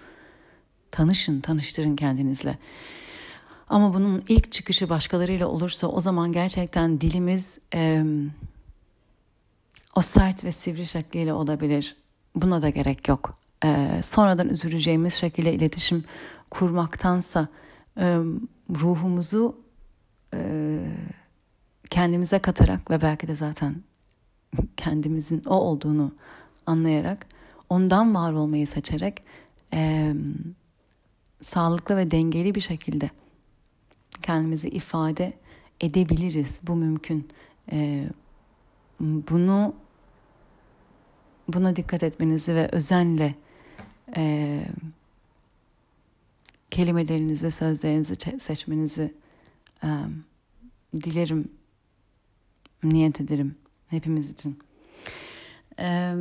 [0.90, 2.58] Tanışın, tanıştırın kendinizle.
[3.74, 8.04] Ama bunun ilk çıkışı başkalarıyla olursa o zaman gerçekten dilimiz e,
[9.94, 11.96] o sert ve sivri şekliyle olabilir.
[12.34, 16.04] Buna da gerek yok e, sonradan üzüleceğimiz şekilde iletişim
[16.50, 17.48] kurmaktansa
[17.98, 18.18] e,
[18.70, 19.56] ruhumuzu
[20.34, 20.78] e,
[21.90, 23.74] kendimize katarak ve belki de zaten
[24.76, 26.14] kendimizin o olduğunu
[26.66, 27.26] anlayarak
[27.68, 29.22] ondan var olmayı seçerek
[29.72, 30.12] e,
[31.40, 33.10] sağlıklı ve dengeli bir şekilde
[34.22, 35.32] kendimizi ifade
[35.80, 36.58] edebiliriz.
[36.62, 37.28] Bu mümkün.
[37.72, 38.08] E,
[39.00, 39.74] bunu
[41.48, 43.34] buna dikkat etmenizi ve özenle
[44.16, 44.64] e,
[46.70, 49.14] kelimelerinizi, sözlerinizi seçmenizi
[49.84, 49.88] e,
[50.94, 51.52] dilerim,
[52.82, 53.54] niyet ederim
[53.88, 54.58] hepimiz için.
[55.78, 56.14] E,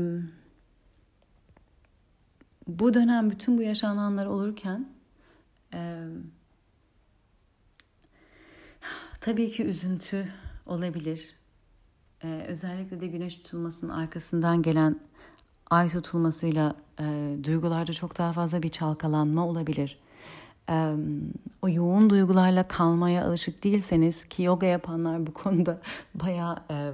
[2.68, 4.90] bu dönem bütün bu yaşananlar olurken
[5.74, 6.08] e,
[9.24, 10.28] tabii ki üzüntü
[10.66, 11.36] olabilir.
[12.24, 15.00] E, özellikle de güneş tutulmasının arkasından gelen
[15.70, 20.00] ay tutulmasıyla e, duygularda çok daha fazla bir çalkalanma olabilir.
[20.70, 20.96] E,
[21.62, 25.82] o yoğun duygularla kalmaya alışık değilseniz ki yoga yapanlar bu konuda
[26.16, 26.92] bayağı e,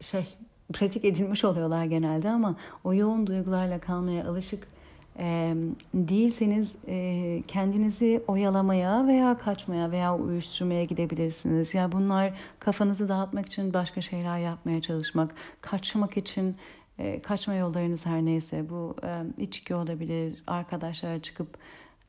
[0.00, 0.36] şey
[0.72, 4.73] pratik edilmiş oluyorlar genelde ama o yoğun duygularla kalmaya alışık
[5.18, 5.54] e,
[5.94, 11.74] değilseniz e, kendinizi oyalamaya veya kaçmaya veya uyuşturmaya gidebilirsiniz.
[11.74, 16.56] Ya yani bunlar kafanızı dağıtmak için başka şeyler yapmaya çalışmak, kaçmak için
[16.98, 21.58] e, kaçma yollarınız her neyse bu e, içki olabilir, arkadaşlara çıkıp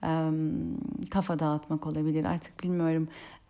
[0.04, 0.30] e,
[1.12, 3.08] kafa dağıtmak olabilir artık bilmiyorum.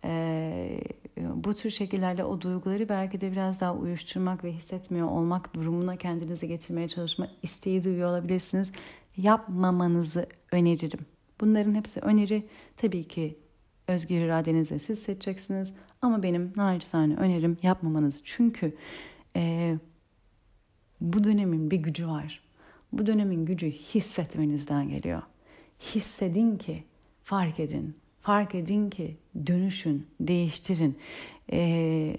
[0.08, 0.80] Ee,
[1.18, 6.48] bu tür şekillerle o duyguları belki de biraz daha uyuşturmak ve hissetmiyor olmak durumuna kendinizi
[6.48, 8.72] getirmeye çalışma isteği duyuyor olabilirsiniz.
[9.18, 11.06] Yapmamanızı öneririm.
[11.42, 12.48] Bunların hepsi öneri.
[12.78, 13.38] Tabii ki
[13.88, 15.74] özgür iradenizle siz seçeceksiniz.
[16.02, 18.22] Ama benim naçizane önerim yapmamanız.
[18.24, 18.76] Çünkü
[19.36, 19.76] e,
[21.02, 22.42] bu dönemin bir gücü var.
[22.94, 25.22] Bu dönemin gücü hissetmenizden geliyor.
[25.80, 26.84] Hissedin ki,
[27.24, 27.96] fark edin.
[28.22, 30.98] Fark edin ki dönüşün, değiştirin.
[31.52, 32.18] Ee,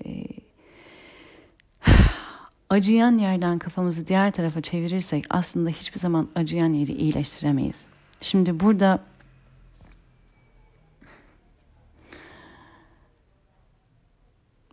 [2.71, 7.87] acıyan yerden kafamızı diğer tarafa çevirirsek aslında hiçbir zaman acıyan yeri iyileştiremeyiz.
[8.21, 9.01] Şimdi burada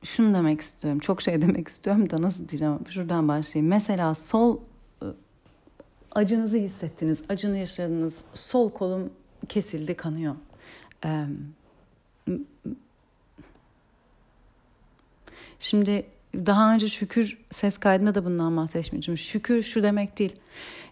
[0.03, 0.99] şunu demek istiyorum.
[0.99, 2.79] Çok şey demek istiyorum da nasıl diyeceğim?
[2.89, 3.69] Şuradan başlayayım.
[3.69, 4.59] Mesela sol
[5.01, 5.15] ıı,
[6.11, 8.25] acınızı hissettiniz, acını yaşadınız.
[8.33, 9.13] Sol kolum
[9.49, 10.35] kesildi, kanıyor.
[15.59, 19.17] Şimdi daha önce şükür ses kaydında da bundan bahsetmiştim.
[19.17, 20.33] Şükür şu demek değil.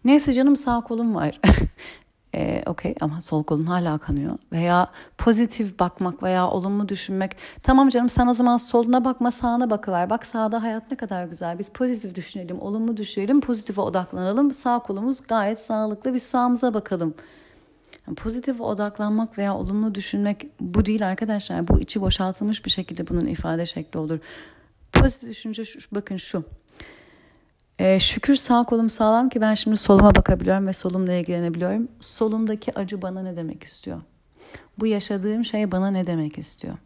[0.06, 1.40] Neyse canım sağ kolum var.
[2.36, 4.38] e, okey ama sol kolun hala kanıyor.
[4.52, 7.36] Veya pozitif bakmak veya olumlu düşünmek.
[7.64, 10.10] Tamam canım sen o zaman soluna bakma sağına bakıver.
[10.10, 11.60] Bak sağda hayat ne kadar güzel.
[11.60, 14.54] Biz pozitif düşünelim, olumlu düşünelim, pozitife odaklanalım.
[14.54, 16.14] Sağ kolumuz gayet sağlıklı.
[16.14, 17.14] Biz sağımıza bakalım.
[18.08, 21.68] Yani pozitif odaklanmak veya olumlu düşünmek bu değil arkadaşlar.
[21.68, 24.20] Bu içi boşaltılmış bir şekilde bunun ifade şekli olur.
[24.94, 26.44] Pozitif düşünce şu, bakın şu.
[27.80, 31.88] Ee, şükür sağ kolum sağlam ki ben şimdi soluma bakabiliyorum ve solumla ilgilenebiliyorum.
[32.00, 34.02] Solumdaki acı bana ne demek istiyor?
[34.80, 36.78] Bu yaşadığım şey bana ne demek istiyor?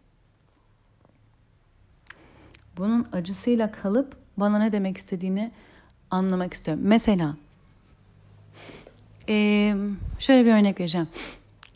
[2.77, 5.51] Bunun acısıyla kalıp bana ne demek istediğini
[6.11, 6.83] anlamak istiyorum.
[6.85, 7.35] Mesela
[9.29, 9.75] ee,
[10.19, 11.07] şöyle bir örnek vereceğim.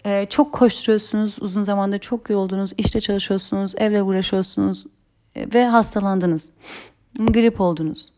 [0.06, 4.86] Ee, çok koşturuyorsunuz, uzun zamanda çok yoruldunuz, işte çalışıyorsunuz, evle uğraşıyorsunuz
[5.36, 6.52] ve hastalandınız.
[7.20, 8.12] Grip oldunuz.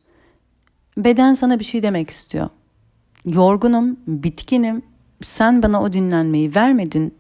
[0.97, 2.49] Beden sana bir şey demek istiyor.
[3.25, 4.81] Yorgunum, bitkinim.
[5.21, 7.15] Sen bana o dinlenmeyi vermedin.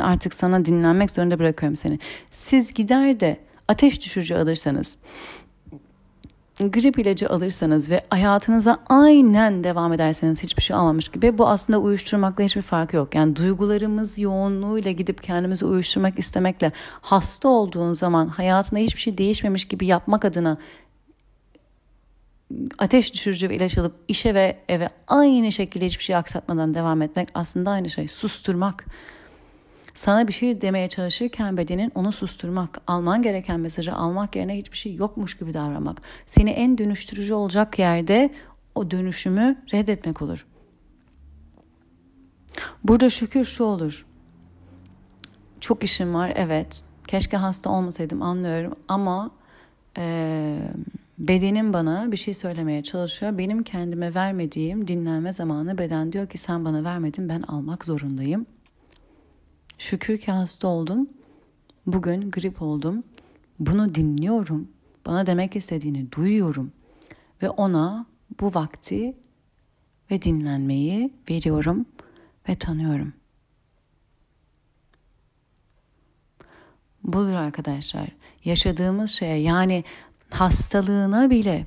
[0.00, 1.98] Artık sana dinlenmek zorunda bırakıyorum seni.
[2.30, 4.98] Siz gider de ateş düşürücü alırsanız,
[6.58, 12.44] grip ilacı alırsanız ve hayatınıza aynen devam ederseniz hiçbir şey almamış gibi bu aslında uyuşturmakla
[12.44, 13.14] hiçbir farkı yok.
[13.14, 19.86] Yani duygularımız yoğunluğuyla gidip kendimizi uyuşturmak istemekle hasta olduğun zaman hayatında hiçbir şey değişmemiş gibi
[19.86, 20.58] yapmak adına
[22.78, 27.28] ateş düşürücü bir ilaç alıp işe ve eve aynı şekilde hiçbir şey aksatmadan devam etmek
[27.34, 28.08] aslında aynı şey.
[28.08, 28.84] Susturmak.
[29.98, 34.94] Sana bir şey demeye çalışırken bedenin onu susturmak, alman gereken mesajı almak yerine hiçbir şey
[34.94, 36.02] yokmuş gibi davranmak.
[36.26, 38.34] Seni en dönüştürücü olacak yerde
[38.74, 40.46] o dönüşümü reddetmek olur.
[42.84, 44.06] Burada şükür şu olur.
[45.60, 46.82] Çok işim var evet.
[47.06, 49.30] Keşke hasta olmasaydım anlıyorum ama
[49.98, 50.58] e,
[51.18, 53.38] bedenim bana bir şey söylemeye çalışıyor.
[53.38, 58.46] Benim kendime vermediğim dinlenme zamanı beden diyor ki sen bana vermedin ben almak zorundayım.
[59.78, 61.08] Şükür ki hasta oldum.
[61.86, 63.04] Bugün grip oldum.
[63.58, 64.68] Bunu dinliyorum.
[65.06, 66.72] Bana demek istediğini duyuyorum.
[67.42, 68.06] Ve ona
[68.40, 69.16] bu vakti
[70.10, 71.86] ve dinlenmeyi veriyorum
[72.48, 73.12] ve tanıyorum.
[77.04, 78.08] Budur arkadaşlar.
[78.44, 79.84] Yaşadığımız şeye yani
[80.30, 81.66] hastalığına bile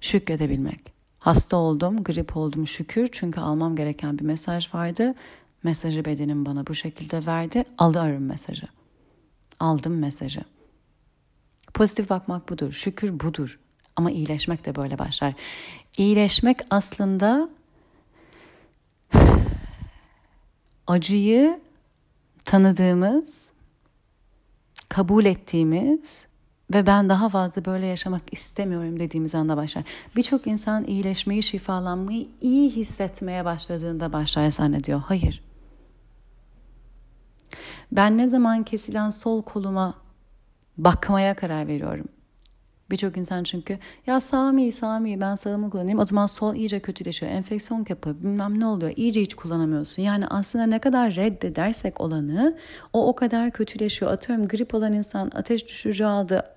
[0.00, 0.92] şükredebilmek.
[1.18, 5.14] Hasta oldum, grip oldum şükür çünkü almam gereken bir mesaj vardı
[5.62, 7.64] Mesajı bedenim bana bu şekilde verdi.
[7.78, 8.66] Alıyorum mesajı.
[9.60, 10.40] Aldım mesajı.
[11.74, 12.72] Pozitif bakmak budur.
[12.72, 13.58] Şükür budur.
[13.96, 15.34] Ama iyileşmek de böyle başlar.
[15.98, 17.48] İyileşmek aslında
[20.86, 21.60] acıyı
[22.44, 23.52] tanıdığımız,
[24.88, 26.26] kabul ettiğimiz
[26.74, 29.84] ve ben daha fazla böyle yaşamak istemiyorum dediğimiz anda başlar.
[30.16, 35.00] Birçok insan iyileşmeyi, şifalanmayı iyi hissetmeye başladığında başlar zannediyor.
[35.06, 35.42] Hayır.
[37.92, 39.94] Ben ne zaman kesilen sol koluma
[40.78, 42.06] bakmaya karar veriyorum.
[42.90, 47.32] Birçok insan çünkü ya Sami Sami ben sağımı kullanayım o zaman sol iyice kötüleşiyor.
[47.32, 50.02] Enfeksiyon kapı bilmem ne oluyor iyice hiç kullanamıyorsun.
[50.02, 52.58] Yani aslında ne kadar reddedersek olanı
[52.92, 54.12] o o kadar kötüleşiyor.
[54.12, 56.55] Atıyorum grip olan insan ateş düşürücü aldı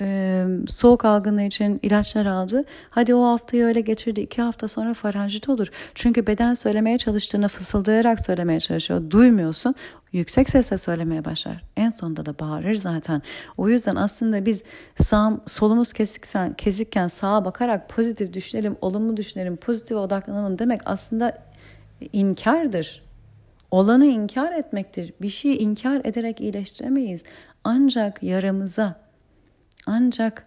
[0.00, 2.64] e, soğuk algınlığı için ilaçlar aldı.
[2.90, 4.20] Hadi o haftayı öyle geçirdi.
[4.20, 5.68] iki hafta sonra faranjit olur.
[5.94, 9.10] Çünkü beden söylemeye çalıştığını fısıldayarak söylemeye çalışıyor.
[9.10, 9.74] Duymuyorsun.
[10.12, 11.62] Yüksek sesle söylemeye başlar.
[11.76, 13.22] En sonunda da bağırır zaten.
[13.56, 14.62] O yüzden aslında biz
[14.96, 21.38] sağ, solumuz kesiksen, kesikken sağa bakarak pozitif düşünelim, olumlu düşünelim, pozitif odaklanalım demek aslında
[22.12, 23.02] inkardır.
[23.70, 25.12] Olanı inkar etmektir.
[25.22, 27.22] Bir şeyi inkar ederek iyileştiremeyiz.
[27.64, 29.05] Ancak yaramıza,
[29.86, 30.46] ancak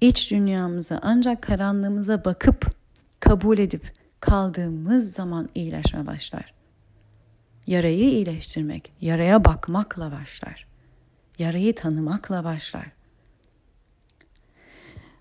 [0.00, 2.70] iç dünyamıza, ancak karanlığımıza bakıp
[3.20, 6.54] kabul edip kaldığımız zaman iyileşme başlar.
[7.66, 10.66] Yarayı iyileştirmek, yaraya bakmakla başlar.
[11.38, 12.86] Yarayı tanımakla başlar.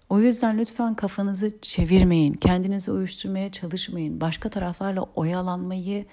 [0.09, 6.05] O yüzden lütfen kafanızı çevirmeyin, kendinizi uyuşturmaya çalışmayın, başka taraflarla oyalanmayı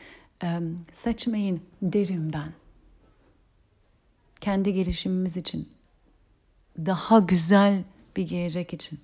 [0.42, 0.60] e,
[0.92, 2.52] seçmeyin derim ben.
[4.40, 5.68] Kendi gelişimimiz için,
[6.78, 7.84] daha güzel
[8.16, 8.98] bir gelecek için.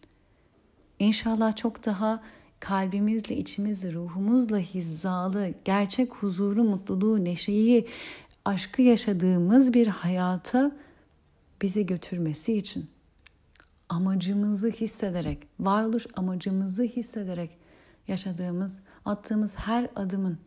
[0.98, 2.22] İnşallah çok daha
[2.60, 7.88] kalbimizle, içimizle, ruhumuzla hizalı, gerçek huzuru, mutluluğu, neşeyi,
[8.44, 10.72] aşkı yaşadığımız bir hayata
[11.62, 12.90] bizi götürmesi için
[13.88, 17.58] amacımızı hissederek, varoluş amacımızı hissederek
[18.08, 20.38] yaşadığımız, attığımız her adımın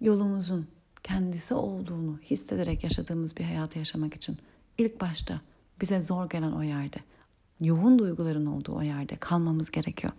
[0.00, 0.68] yolumuzun
[1.02, 4.38] kendisi olduğunu hissederek yaşadığımız bir hayatı yaşamak için
[4.78, 5.40] ilk başta
[5.80, 6.98] bize zor gelen o yerde,
[7.60, 10.12] yoğun duyguların olduğu o yerde kalmamız gerekiyor.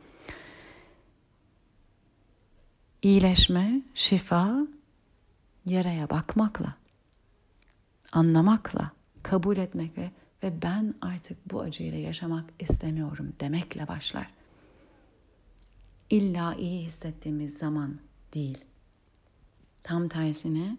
[3.02, 4.68] İyileşme, şifa
[5.66, 6.76] yaraya bakmakla,
[8.12, 8.92] anlamakla,
[9.24, 10.12] kabul etmek ve
[10.44, 14.32] ve ben artık bu acıyla yaşamak istemiyorum demekle başlar.
[16.10, 18.00] İlla iyi hissettiğimiz zaman
[18.34, 18.58] değil.
[19.84, 20.78] Tam tersine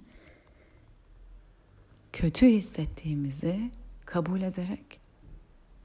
[2.13, 3.71] kötü hissettiğimizi
[4.11, 5.01] kabul ederek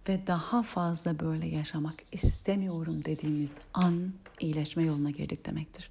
[0.09, 5.89] ve daha fazla böyle yaşamak istemiyorum dediğimiz an iyileşme yoluna girdik demektir.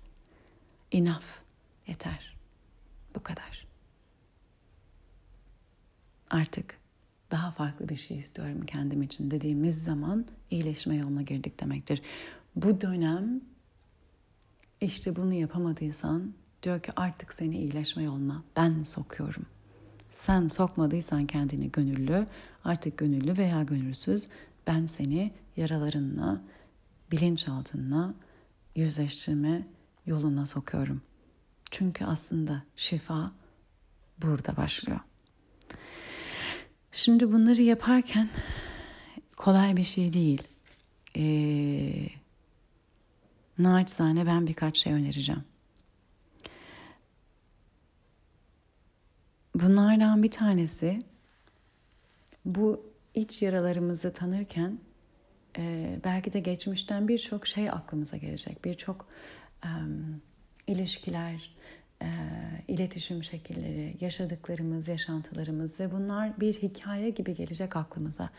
[0.92, 1.24] Enough.
[1.86, 2.36] Yeter.
[3.14, 3.66] Bu kadar.
[6.30, 6.78] Artık
[7.30, 12.02] daha farklı bir şey istiyorum kendim için dediğimiz zaman iyileşme yoluna girdik demektir.
[12.56, 13.40] Bu dönem
[14.80, 19.46] işte bunu yapamadıysan diyor ki artık seni iyileşme yoluna ben sokuyorum.
[20.18, 22.26] Sen sokmadıysan kendini gönüllü,
[22.64, 24.28] artık gönüllü veya gönülsüz
[24.66, 26.40] ben seni yaralarınla,
[27.12, 28.14] bilinçaltınla
[28.76, 29.66] yüzleştirme
[30.06, 31.02] yoluna sokuyorum.
[31.70, 33.30] Çünkü aslında şifa
[34.22, 35.00] burada başlıyor.
[36.92, 38.28] Şimdi bunları yaparken
[39.36, 40.42] kolay bir şey değil.
[41.16, 42.08] Ee,
[43.58, 45.44] naçizane ben birkaç şey önereceğim.
[49.54, 50.98] Bunlardan bir tanesi
[52.44, 54.78] bu iç yaralarımızı tanırken
[55.58, 58.64] e, belki de geçmişten birçok şey aklımıza gelecek.
[58.64, 59.06] Birçok
[59.64, 59.70] e,
[60.66, 61.50] ilişkiler,
[62.02, 62.08] e,
[62.68, 68.30] iletişim şekilleri, yaşadıklarımız, yaşantılarımız ve bunlar bir hikaye gibi gelecek aklımıza.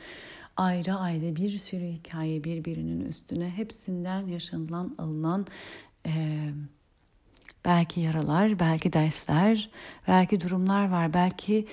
[0.57, 5.47] Ayrı ayrı bir sürü hikaye birbirinin üstüne hepsinden yaşanılan, alınan
[6.05, 6.49] e,
[7.65, 9.69] belki yaralar, belki dersler,
[10.07, 11.13] belki durumlar var.
[11.13, 11.67] Belki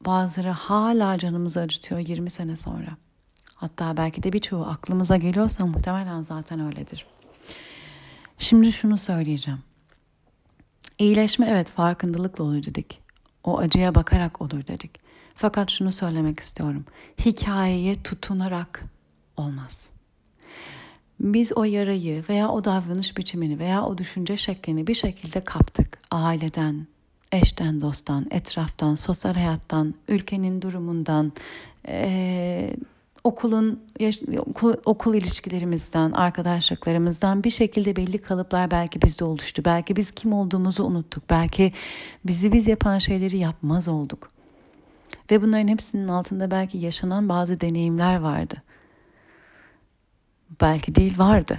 [0.00, 2.96] bazıları hala canımızı acıtıyor 20 sene sonra.
[3.54, 7.06] Hatta belki de birçoğu aklımıza geliyorsa muhtemelen zaten öyledir.
[8.38, 9.60] Şimdi şunu söyleyeceğim.
[10.98, 13.00] İyileşme evet farkındalıkla olur dedik.
[13.44, 14.90] O acıya bakarak olur dedik.
[15.34, 16.84] Fakat şunu söylemek istiyorum.
[17.24, 18.84] Hikayeye tutunarak
[19.36, 19.90] olmaz.
[21.24, 25.98] Biz o yarayı veya o davranış biçimini veya o düşünce şeklini bir şekilde kaptık.
[26.10, 26.86] Aileden,
[27.32, 31.32] eşten, dosttan, etraftan, sosyal hayattan, ülkenin durumundan,
[31.88, 32.76] ee,
[33.24, 33.80] okulun
[34.38, 39.62] okul, okul ilişkilerimizden, arkadaşlıklarımızdan bir şekilde belli kalıplar belki bizde oluştu.
[39.64, 41.30] Belki biz kim olduğumuzu unuttuk.
[41.30, 41.72] Belki
[42.24, 44.30] bizi biz yapan şeyleri yapmaz olduk.
[45.30, 48.62] Ve bunların hepsinin altında belki yaşanan bazı deneyimler vardı.
[50.60, 51.58] Belki değil vardı.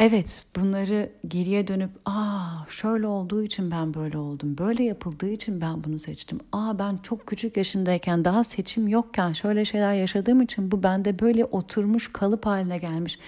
[0.00, 4.58] Evet bunları geriye dönüp aa şöyle olduğu için ben böyle oldum.
[4.58, 6.38] Böyle yapıldığı için ben bunu seçtim.
[6.52, 11.44] Aa ben çok küçük yaşındayken daha seçim yokken şöyle şeyler yaşadığım için bu bende böyle
[11.44, 13.18] oturmuş kalıp haline gelmiş.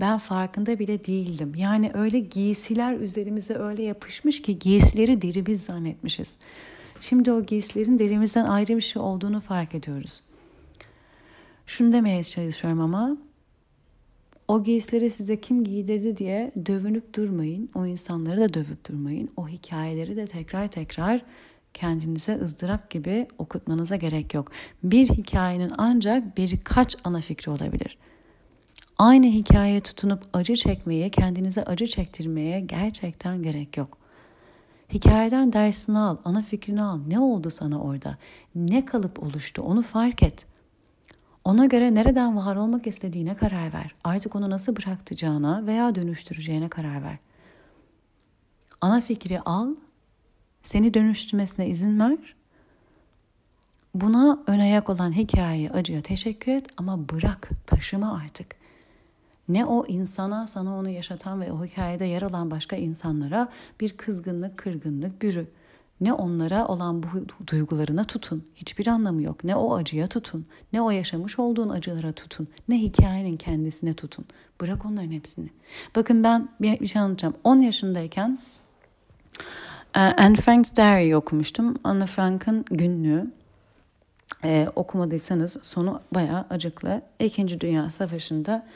[0.00, 1.54] Ben farkında bile değildim.
[1.54, 6.38] Yani öyle giysiler üzerimize öyle yapışmış ki giysileri deri biz zannetmişiz.
[7.00, 10.22] Şimdi o giysilerin derimizden ayrı bir şey olduğunu fark ediyoruz.
[11.68, 13.16] Şunu demeye çalışıyorum ama
[14.48, 17.70] o giysileri size kim giydirdi diye dövünüp durmayın.
[17.74, 19.30] O insanları da dövüp durmayın.
[19.36, 21.22] O hikayeleri de tekrar tekrar
[21.74, 24.52] kendinize ızdırap gibi okutmanıza gerek yok.
[24.82, 27.98] Bir hikayenin ancak birkaç ana fikri olabilir.
[28.98, 33.98] Aynı hikayeye tutunup acı çekmeye, kendinize acı çektirmeye gerçekten gerek yok.
[34.92, 37.00] Hikayeden dersini al, ana fikrini al.
[37.08, 38.18] Ne oldu sana orada?
[38.54, 39.62] Ne kalıp oluştu?
[39.62, 40.47] Onu fark et.
[41.48, 43.94] Ona göre nereden var olmak istediğine karar ver.
[44.04, 47.16] Artık onu nasıl bıraktacağına veya dönüştüreceğine karar ver.
[48.80, 49.74] Ana fikri al,
[50.62, 52.34] seni dönüştürmesine izin ver.
[53.94, 58.56] Buna ön ayak olan hikayeyi acıya teşekkür et ama bırak, taşıma artık.
[59.48, 63.48] Ne o insana, sana onu yaşatan ve o hikayede yer alan başka insanlara
[63.80, 65.46] bir kızgınlık, kırgınlık bürü.
[66.00, 67.08] Ne onlara olan bu
[67.46, 68.44] duygularına tutun.
[68.54, 69.44] Hiçbir anlamı yok.
[69.44, 70.46] Ne o acıya tutun.
[70.72, 72.48] Ne o yaşamış olduğun acılara tutun.
[72.68, 74.24] Ne hikayenin kendisine tutun.
[74.60, 75.48] Bırak onların hepsini.
[75.96, 77.34] Bakın ben bir, şey anlatacağım.
[77.44, 78.38] 10 yaşındayken
[79.96, 81.74] e, Anne Frank's Diary okumuştum.
[81.84, 83.30] Anne Frank'ın günlüğü.
[84.44, 87.02] Ee, okumadıysanız sonu bayağı acıklı.
[87.20, 88.66] İkinci Dünya Savaşı'nda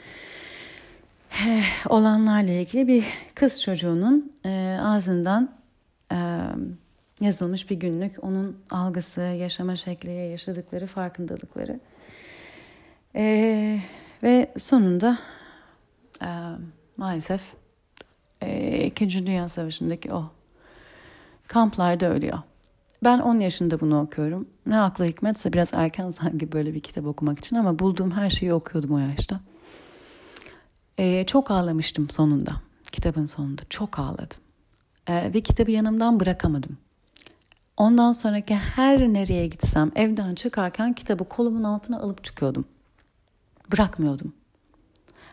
[1.89, 3.05] olanlarla ilgili bir
[3.35, 5.49] kız çocuğunun e, ağzından
[6.11, 6.17] e,
[7.21, 8.23] yazılmış bir günlük.
[8.23, 11.79] Onun algısı, yaşama şekli, yaşadıkları farkındalıkları.
[13.15, 13.79] E,
[14.23, 15.19] ve sonunda
[16.21, 16.29] e,
[16.97, 17.53] maalesef
[18.41, 20.31] e, İkinci Dünya Savaşı'ndaki o
[21.47, 22.39] kamplarda ölüyor.
[23.03, 24.49] Ben 10 yaşında bunu okuyorum.
[24.65, 28.53] Ne akla hikmetse biraz erken sanki böyle bir kitap okumak için ama bulduğum her şeyi
[28.53, 29.39] okuyordum o yaşta.
[30.99, 32.51] Ee, çok ağlamıştım sonunda.
[32.91, 34.37] Kitabın sonunda çok ağladım.
[35.07, 36.77] Ee, ve kitabı yanımdan bırakamadım.
[37.77, 42.65] Ondan sonraki her nereye gitsem evden çıkarken kitabı kolumun altına alıp çıkıyordum.
[43.71, 44.33] Bırakmıyordum.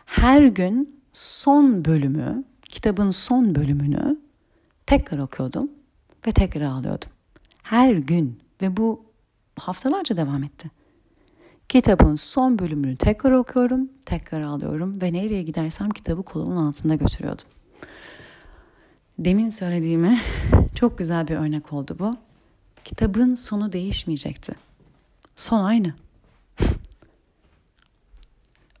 [0.05, 4.19] Her gün son bölümü, kitabın son bölümünü
[4.85, 5.71] tekrar okuyordum
[6.27, 7.09] ve tekrar ağlıyordum.
[7.63, 9.05] Her gün ve bu
[9.59, 10.71] haftalarca devam etti.
[11.69, 17.47] Kitabın son bölümünü tekrar okuyorum, tekrar alıyorum ve nereye gidersem kitabı kolumun altında götürüyordum.
[19.19, 20.21] Demin söylediğime
[20.75, 22.11] çok güzel bir örnek oldu bu.
[22.85, 24.53] Kitabın sonu değişmeyecekti.
[25.35, 25.93] Son aynı.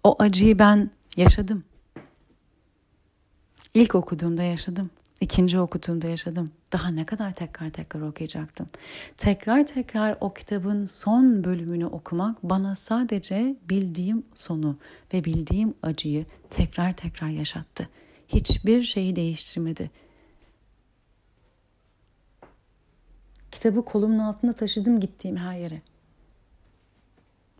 [0.03, 1.63] o acıyı ben yaşadım.
[3.73, 4.89] İlk okuduğumda yaşadım.
[5.21, 6.47] İkinci okuduğumda yaşadım.
[6.71, 8.67] Daha ne kadar tekrar tekrar okuyacaktım.
[9.17, 14.77] Tekrar tekrar o kitabın son bölümünü okumak bana sadece bildiğim sonu
[15.13, 17.89] ve bildiğim acıyı tekrar tekrar yaşattı.
[18.27, 19.91] Hiçbir şeyi değiştirmedi.
[23.51, 25.81] Kitabı kolumun altında taşıdım gittiğim her yere.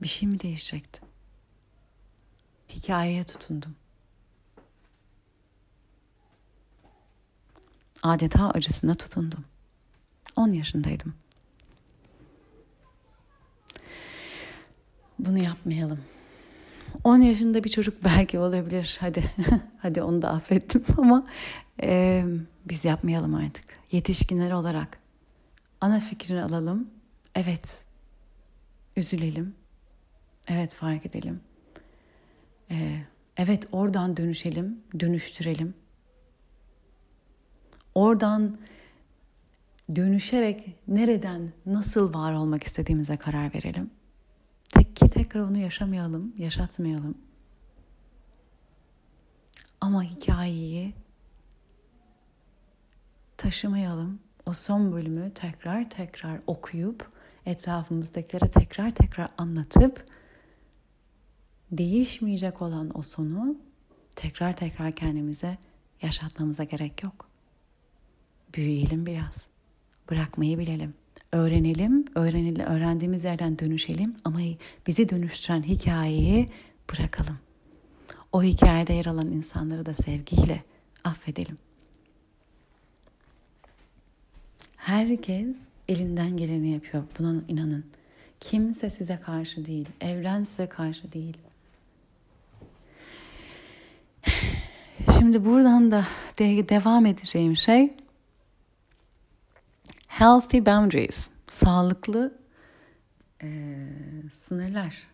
[0.01, 1.01] Bir şey mi değişecekti?
[2.69, 3.75] Hikayeye tutundum.
[8.03, 9.45] adeta acısına tutundum.
[10.35, 11.13] 10 yaşındaydım.
[15.19, 15.99] Bunu yapmayalım.
[17.03, 18.97] 10 yaşında bir çocuk belki olabilir.
[18.99, 19.23] Hadi
[19.81, 21.27] hadi onu da affettim ama
[21.83, 22.25] e,
[22.65, 23.65] biz yapmayalım artık.
[23.91, 25.00] Yetişkinler olarak
[25.81, 26.89] ana fikrini alalım.
[27.35, 27.83] Evet.
[28.95, 29.55] Üzülelim.
[30.47, 31.41] Evet fark edelim.
[32.71, 33.05] E,
[33.37, 35.73] evet oradan dönüşelim, dönüştürelim.
[37.95, 38.57] Oradan
[39.95, 43.91] dönüşerek nereden, nasıl var olmak istediğimize karar verelim.
[44.69, 47.17] Tek ki tekrar onu yaşamayalım, yaşatmayalım.
[49.81, 50.93] Ama hikayeyi
[53.37, 54.19] taşımayalım.
[54.45, 57.09] O son bölümü tekrar tekrar okuyup
[57.45, 60.05] etrafımızdakilere tekrar tekrar anlatıp
[61.71, 63.55] değişmeyecek olan o sonu
[64.15, 65.57] tekrar tekrar kendimize
[66.01, 67.29] yaşatmamıza gerek yok.
[68.55, 69.47] Büyüyelim biraz.
[70.09, 70.93] Bırakmayı bilelim.
[71.31, 74.39] Öğrenelim, öğrenelim, öğrendiğimiz yerden dönüşelim ama
[74.87, 76.45] bizi dönüştüren hikayeyi
[76.93, 77.37] bırakalım.
[78.31, 80.63] O hikayede yer alan insanları da sevgiyle
[81.03, 81.55] affedelim.
[84.81, 87.03] Herkes elinden geleni yapıyor.
[87.19, 87.85] Buna inanın.
[88.39, 89.89] Kimse size karşı değil.
[90.01, 91.37] Evren size karşı değil.
[95.17, 96.05] Şimdi buradan da
[96.39, 97.93] de devam edeceğim şey
[100.07, 102.37] Healthy boundaries, sağlıklı
[103.43, 103.47] e,
[104.33, 105.07] sınırlar,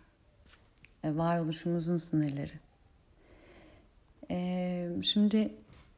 [1.03, 2.51] e, varoluşumuzun sınırları.
[4.31, 5.51] E, şimdi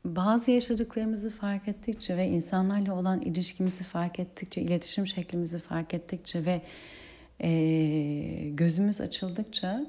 [0.05, 6.61] bazı yaşadıklarımızı fark ettikçe ve insanlarla olan ilişkimizi fark ettikçe, iletişim şeklimizi fark ettikçe ve
[7.39, 9.85] e, gözümüz açıldıkça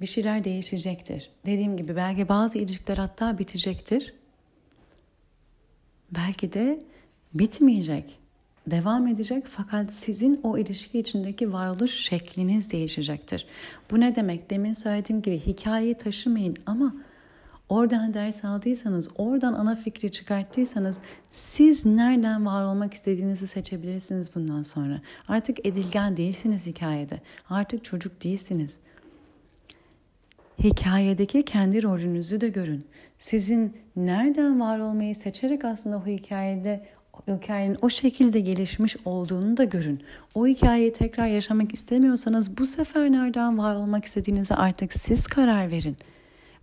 [0.00, 1.30] bir şeyler değişecektir.
[1.46, 4.14] Dediğim gibi belki bazı ilişkiler hatta bitecektir.
[6.10, 6.78] Belki de
[7.34, 8.18] bitmeyecek
[8.66, 13.46] devam edecek fakat sizin o ilişki içindeki varoluş şekliniz değişecektir.
[13.90, 14.50] Bu ne demek?
[14.50, 16.94] Demin söylediğim gibi hikayeyi taşımayın ama
[17.72, 21.00] oradan ders aldıysanız, oradan ana fikri çıkarttıysanız
[21.32, 25.00] siz nereden var olmak istediğinizi seçebilirsiniz bundan sonra.
[25.28, 27.20] Artık edilgen değilsiniz hikayede.
[27.50, 28.78] Artık çocuk değilsiniz.
[30.58, 32.84] hikayedeki kendi rolünüzü de görün.
[33.18, 36.86] Sizin nereden var olmayı seçerek aslında o hikayede
[37.28, 40.02] hikayenin o şekilde gelişmiş olduğunu da görün.
[40.34, 45.96] O hikayeyi tekrar yaşamak istemiyorsanız bu sefer nereden var olmak istediğinize artık siz karar verin.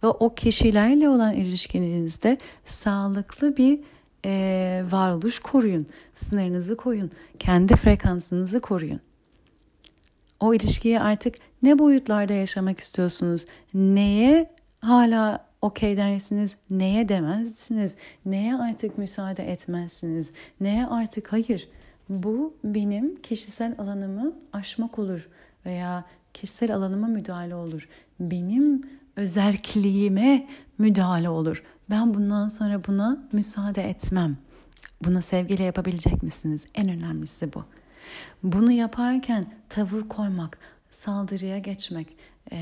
[0.04, 3.80] Ve o kişilerle olan ilişkinizde sağlıklı bir
[4.26, 5.88] e, varoluş koruyun.
[6.16, 7.12] Sınırınızı koyun.
[7.40, 9.00] Kendi frekansınızı koruyun.
[10.40, 13.46] O ilişkiyi artık ne boyutlarda yaşamak istiyorsunuz?
[13.74, 14.50] Neye
[14.82, 17.96] hala okey dersiniz, neye demezsiniz,
[18.26, 20.32] neye artık müsaade etmezsiniz,
[20.62, 21.70] neye artık hayır.
[22.10, 25.28] Bu benim kişisel alanımı aşmak olur
[25.66, 27.88] veya kişisel alanıma müdahale olur.
[28.20, 30.48] Benim özerkliğime
[30.78, 31.64] müdahale olur.
[31.90, 34.38] Ben bundan sonra buna müsaade etmem.
[35.04, 36.66] Bunu sevgiyle yapabilecek misiniz?
[36.76, 37.64] En önemlisi bu.
[38.44, 40.58] Bunu yaparken tavır koymak,
[40.92, 42.08] saldırıya geçmek,
[42.52, 42.58] e,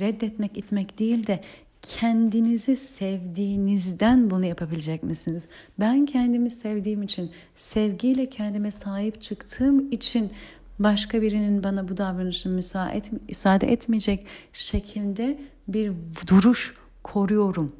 [0.00, 1.40] reddetmek, itmek değil de
[1.82, 5.46] kendinizi sevdiğinizden bunu yapabilecek misiniz?
[5.80, 10.30] Ben kendimi sevdiğim için, sevgiyle kendime sahip çıktığım için
[10.78, 15.92] başka birinin bana bu davranışı müsaade etmeyecek şekilde bir
[16.26, 17.72] duruş koruyorum.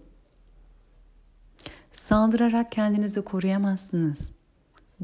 [1.92, 4.18] Saldırarak kendinizi koruyamazsınız.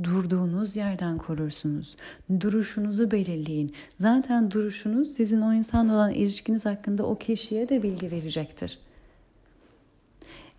[0.03, 1.97] Durduğunuz yerden korursunuz.
[2.41, 3.75] Duruşunuzu belirleyin.
[3.99, 8.79] Zaten duruşunuz sizin o insanla olan ilişkiniz hakkında o kişiye de bilgi verecektir.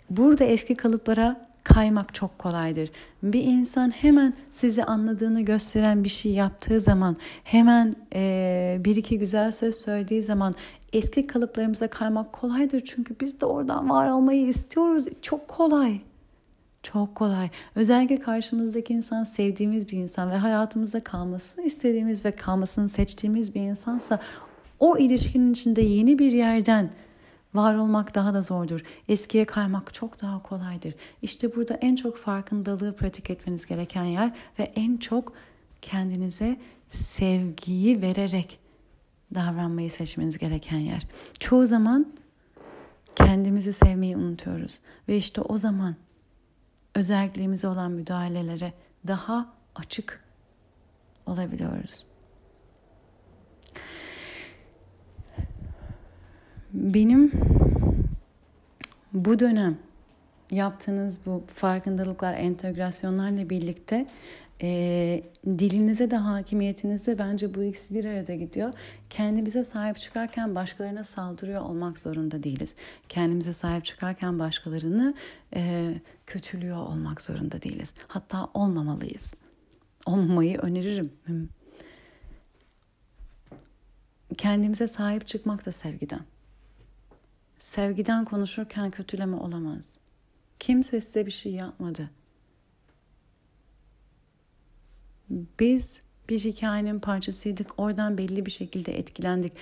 [0.09, 2.89] Burada eski kalıplara kaymak çok kolaydır.
[3.23, 9.51] Bir insan hemen sizi anladığını gösteren bir şey yaptığı zaman, hemen e, bir iki güzel
[9.51, 10.55] söz söylediği zaman
[10.93, 12.81] eski kalıplarımıza kaymak kolaydır.
[12.85, 15.07] Çünkü biz de oradan var olmayı istiyoruz.
[15.21, 16.01] Çok kolay.
[16.83, 17.49] Çok kolay.
[17.75, 24.19] Özellikle karşımızdaki insan sevdiğimiz bir insan ve hayatımızda kalmasını istediğimiz ve kalmasını seçtiğimiz bir insansa
[24.79, 26.89] o ilişkinin içinde yeni bir yerden
[27.53, 28.81] var olmak daha da zordur.
[29.07, 30.95] Eskiye kaymak çok daha kolaydır.
[31.21, 35.33] İşte burada en çok farkındalığı pratik etmeniz gereken yer ve en çok
[35.81, 36.57] kendinize
[36.89, 38.59] sevgiyi vererek
[39.35, 41.07] davranmayı seçmeniz gereken yer.
[41.39, 42.13] Çoğu zaman
[43.15, 45.95] kendimizi sevmeyi unutuyoruz ve işte o zaman
[46.95, 48.73] özelliğimize olan müdahalelere
[49.07, 50.23] daha açık
[51.25, 52.10] olabiliyoruz.
[56.73, 57.31] Benim
[59.13, 59.77] bu dönem
[60.51, 64.07] yaptığınız bu farkındalıklar, entegrasyonlarla birlikte
[64.61, 68.73] e, dilinize de hakimiyetinizde bence bu ikisi bir arada gidiyor.
[69.09, 72.75] Kendimize sahip çıkarken başkalarına saldırıyor olmak zorunda değiliz.
[73.09, 75.13] Kendimize sahip çıkarken başkalarını
[75.55, 75.93] e,
[76.27, 77.93] kötülüyor olmak zorunda değiliz.
[78.07, 79.33] Hatta olmamalıyız.
[80.05, 81.11] Olmamayı öneririm.
[84.37, 86.21] Kendimize sahip çıkmak da sevgiden.
[87.71, 89.97] Sevgiden konuşurken kötüleme olamaz.
[90.59, 92.09] Kimse size bir şey yapmadı.
[95.59, 97.79] Biz bir hikayenin parçasıydık.
[97.79, 99.53] Oradan belli bir şekilde etkilendik.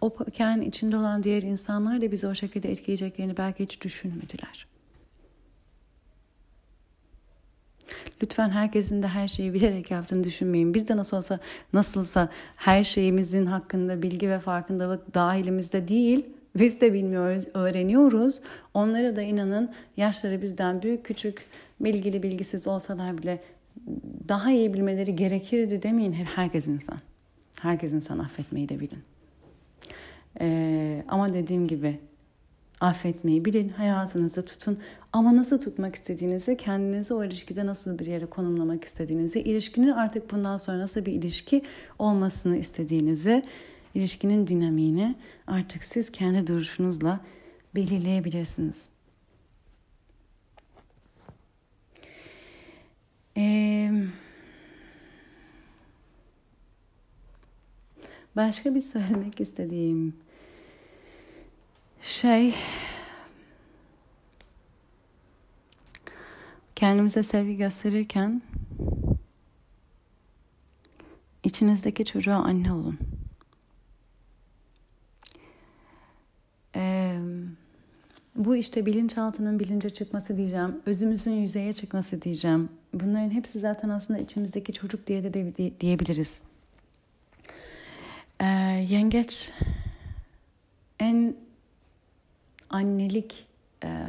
[0.00, 4.66] O hikayenin içinde olan diğer insanlar da bizi o şekilde etkileyeceklerini belki hiç düşünmediler.
[8.22, 10.74] Lütfen herkesin de her şeyi bilerek yaptığını düşünmeyin.
[10.74, 11.38] Biz de nasıl olsa
[11.72, 16.37] nasılsa her şeyimizin hakkında bilgi ve farkındalık dahilimizde değil.
[16.58, 18.40] Biz de bilmiyoruz, öğreniyoruz.
[18.74, 21.44] Onlara da inanın yaşları bizden büyük küçük,
[21.80, 23.42] bilgili bilgisiz olsalar bile
[24.28, 26.12] daha iyi bilmeleri gerekirdi demeyin.
[26.12, 26.98] Herkes insan.
[27.60, 29.02] Herkes insan affetmeyi de bilin.
[30.40, 31.98] Ee, ama dediğim gibi
[32.80, 34.78] affetmeyi bilin, hayatınızda tutun.
[35.12, 40.56] Ama nasıl tutmak istediğinizi, kendinizi o ilişkide nasıl bir yere konumlamak istediğinizi, ilişkinin artık bundan
[40.56, 41.62] sonra nasıl bir ilişki
[41.98, 43.42] olmasını istediğinizi,
[43.94, 45.14] ilişkinin dinamiğini
[45.48, 47.20] artık siz kendi duruşunuzla
[47.74, 48.88] belirleyebilirsiniz.
[53.36, 53.92] Ee,
[58.36, 60.16] başka bir söylemek istediğim
[62.02, 62.54] şey
[66.76, 68.42] kendimize sevgi gösterirken
[71.44, 73.17] içinizdeki çocuğa anne olun.
[76.78, 77.18] Ee,
[78.36, 80.80] bu işte bilinçaltının bilince çıkması diyeceğim.
[80.86, 82.68] Özümüzün yüzeye çıkması diyeceğim.
[82.94, 86.42] Bunların hepsi zaten aslında içimizdeki çocuk diye de diyebiliriz.
[88.40, 88.44] Ee,
[88.88, 89.52] yengeç
[91.00, 91.36] en
[92.70, 93.46] annelik
[93.84, 94.04] e,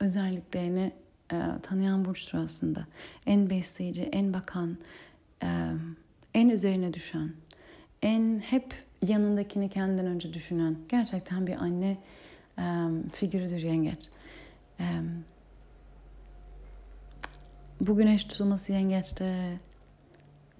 [0.00, 0.92] özelliklerini
[1.32, 2.86] e, tanıyan burçtur aslında.
[3.26, 4.78] En besleyici, en bakan,
[5.42, 5.48] e,
[6.34, 7.32] en üzerine düşen,
[8.02, 8.74] en hep
[9.08, 11.96] yanındakini kendinden önce düşünen gerçekten bir anne
[12.58, 14.08] um, figürüdür yengeç.
[14.80, 15.24] Um,
[17.80, 19.58] bu güneş tutulması yengeçte,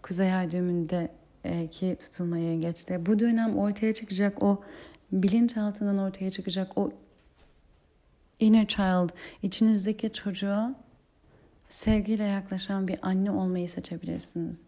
[0.03, 1.11] kuzey ay düğümünde
[1.71, 3.07] ki tutulma yengeçte.
[3.07, 4.63] Bu dönem ortaya çıkacak o
[5.13, 6.93] bilinçaltından ortaya çıkacak o
[8.41, 9.11] inner child,
[9.43, 10.75] içinizdeki çocuğa
[11.69, 14.63] sevgiyle yaklaşan bir anne olmayı seçebilirsiniz.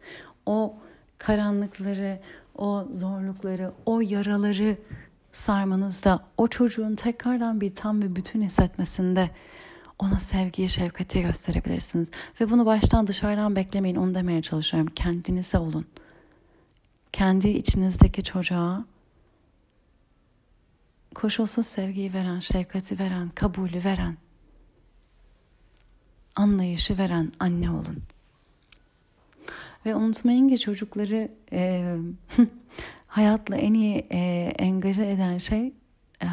[0.46, 0.76] O
[1.18, 2.18] karanlıkları,
[2.58, 4.76] o zorlukları, o yaraları
[5.32, 9.30] sarmanızda, o çocuğun tekrardan bir tam ve bütün hissetmesinde
[9.98, 12.10] ona sevgiyi, şefkati gösterebilirsiniz.
[12.40, 14.92] Ve bunu baştan dışarıdan beklemeyin, onu demeye çalışıyorum.
[14.94, 15.86] Kendinize olun.
[17.12, 18.84] Kendi içinizdeki çocuğa
[21.14, 24.16] koşulsuz sevgiyi veren, şefkati veren, kabulü veren,
[26.36, 28.02] anlayışı veren anne olun.
[29.86, 31.94] Ve unutmayın ki çocukları e,
[33.06, 35.72] hayatla en iyi e, engaje eden şey
[36.22, 36.26] e,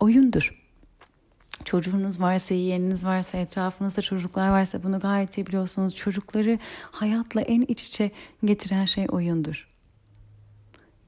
[0.00, 0.64] oyundur.
[1.64, 5.94] Çocuğunuz varsa, yeğeniniz varsa, etrafınızda çocuklar varsa bunu gayet iyi biliyorsunuz.
[5.96, 6.58] Çocukları
[6.90, 8.10] hayatla en iç içe
[8.44, 9.68] getiren şey oyundur.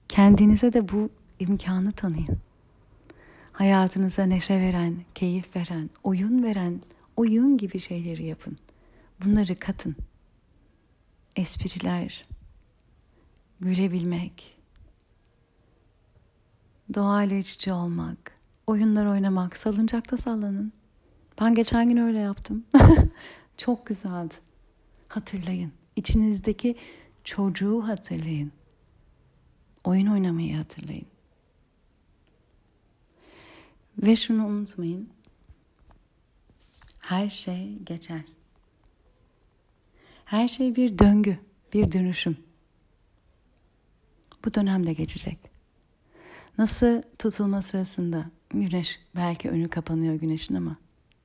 [0.09, 2.39] Kendinize de bu imkanı tanıyın.
[3.53, 6.81] Hayatınıza neşe veren, keyif veren, oyun veren,
[7.17, 8.57] oyun gibi şeyleri yapın.
[9.25, 9.97] Bunları katın.
[11.37, 12.23] Espriler,
[13.61, 14.59] gülebilmek,
[16.95, 18.33] doğayla iç içe olmak,
[18.67, 20.73] oyunlar oynamak, salıncakta sallanın.
[21.41, 22.65] Ben geçen gün öyle yaptım.
[23.57, 24.35] Çok güzeldi.
[25.09, 25.73] Hatırlayın.
[25.97, 26.77] İçinizdeki
[27.25, 28.53] çocuğu hatırlayın.
[29.85, 31.07] Oyun oynamayı hatırlayın.
[33.99, 35.09] Ve şunu unutmayın.
[37.01, 38.23] Her şey geçer.
[40.31, 41.39] Her şey bir döngü,
[41.73, 42.37] bir dönüşüm.
[44.45, 45.39] Bu dönemde geçecek.
[46.59, 50.77] Nasıl tutulma sırasında güneş belki önü kapanıyor güneşin ama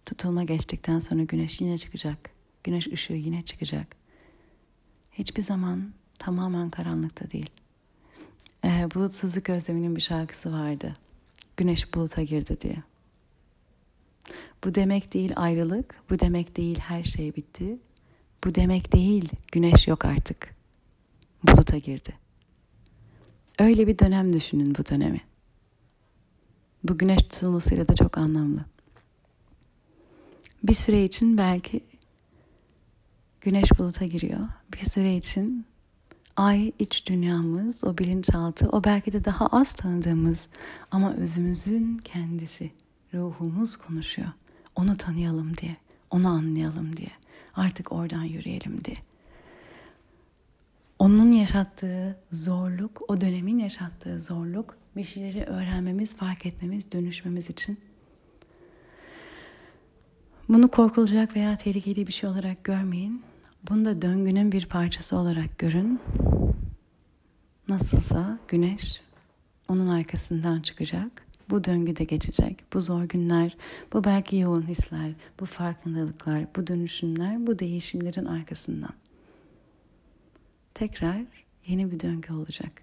[0.05, 2.29] tutulma geçtikten sonra güneş yine çıkacak.
[2.63, 3.95] Güneş ışığı yine çıkacak.
[5.11, 7.49] Hiçbir zaman tamamen karanlıkta değil.
[8.63, 10.97] Ee, Bulutsuzluk Özlemi'nin bir şarkısı vardı.
[11.57, 12.83] Güneş buluta girdi diye.
[14.63, 17.77] Bu demek değil ayrılık, bu demek değil her şey bitti.
[18.45, 20.55] Bu demek değil güneş yok artık.
[21.43, 22.13] Buluta girdi.
[23.59, 25.21] Öyle bir dönem düşünün bu dönemi.
[26.83, 28.65] Bu güneş tutulmasıyla da çok anlamlı.
[30.63, 31.81] Bir süre için belki
[33.41, 34.47] güneş buluta giriyor.
[34.73, 35.65] Bir süre için
[36.35, 40.47] ay iç dünyamız, o bilinçaltı, o belki de daha az tanıdığımız
[40.91, 42.71] ama özümüzün kendisi,
[43.13, 44.29] ruhumuz konuşuyor.
[44.75, 45.77] Onu tanıyalım diye,
[46.09, 47.11] onu anlayalım diye.
[47.55, 48.97] Artık oradan yürüyelim diye.
[50.99, 57.79] Onun yaşattığı zorluk, o dönemin yaşattığı zorluk bir şeyleri öğrenmemiz, fark etmemiz, dönüşmemiz için.
[60.49, 63.23] Bunu korkulacak veya tehlikeli bir şey olarak görmeyin.
[63.69, 65.99] Bunu da döngünün bir parçası olarak görün.
[67.67, 69.01] Nasılsa güneş
[69.67, 71.24] onun arkasından çıkacak.
[71.49, 72.73] Bu döngü de geçecek.
[72.73, 73.57] Bu zor günler,
[73.93, 78.93] bu belki yoğun hisler, bu farkındalıklar, bu dönüşümler, bu değişimlerin arkasından.
[80.73, 81.21] Tekrar
[81.67, 82.81] yeni bir döngü olacak.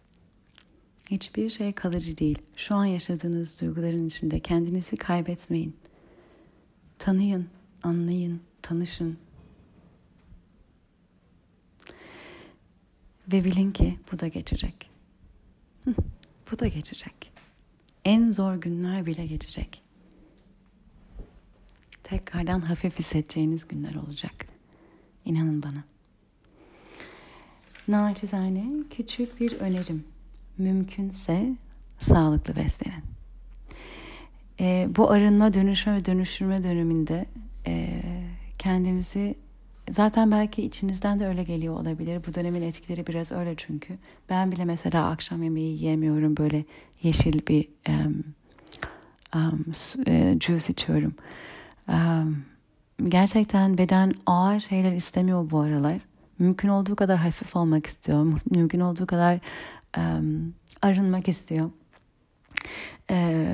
[1.11, 2.39] Hiçbir şey kalıcı değil.
[2.57, 5.77] Şu an yaşadığınız duyguların içinde kendinizi kaybetmeyin.
[6.99, 7.47] Tanıyın,
[7.83, 9.19] anlayın, tanışın,
[13.33, 14.91] Ve bilin ki bu da geçecek.
[16.53, 17.32] bu da geçecek.
[18.05, 19.83] En zor günler bile geçecek.
[22.03, 24.47] Tekrardan hafif hissedeceğiniz günler olacak.
[25.25, 25.85] İnanın bana.
[27.89, 30.05] Naçizane küçük bir önerim.
[30.59, 31.57] Mümkünse
[31.99, 33.03] sağlıklı beslenin.
[34.61, 37.27] E, bu arınma, dönüşme ve dönüştürme döneminde
[37.67, 38.03] e,
[38.59, 39.35] kendimizi
[39.93, 42.21] Zaten belki içinizden de öyle geliyor olabilir.
[42.27, 43.99] Bu dönemin etkileri biraz öyle çünkü.
[44.29, 46.37] Ben bile mesela akşam yemeği yiyemiyorum.
[46.37, 46.65] Böyle
[47.03, 48.25] yeşil bir um,
[49.35, 49.65] um,
[50.41, 51.15] juice içiyorum.
[51.89, 52.45] Um,
[53.09, 55.99] gerçekten beden ağır şeyler istemiyor bu aralar.
[56.39, 58.41] Mümkün olduğu kadar hafif olmak istiyor.
[58.51, 59.39] Mümkün olduğu kadar
[59.99, 61.71] um, arınmak istiyor.
[63.11, 63.47] Ee,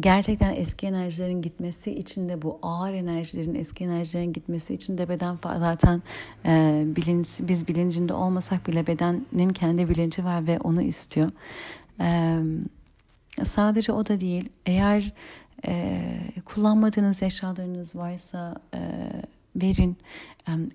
[0.00, 5.38] gerçekten eski enerjilerin gitmesi için de bu ağır enerjilerin eski enerjilerin gitmesi için de beden
[5.42, 6.02] zaten
[6.44, 11.30] e, bilinç biz bilincinde olmasak bile bedenin kendi bilinci var ve onu istiyor.
[12.00, 12.38] E,
[13.44, 14.48] sadece o da değil.
[14.66, 15.12] Eğer
[15.66, 16.02] e,
[16.44, 18.80] kullanmadığınız eşyalarınız varsa e,
[19.56, 19.96] verin.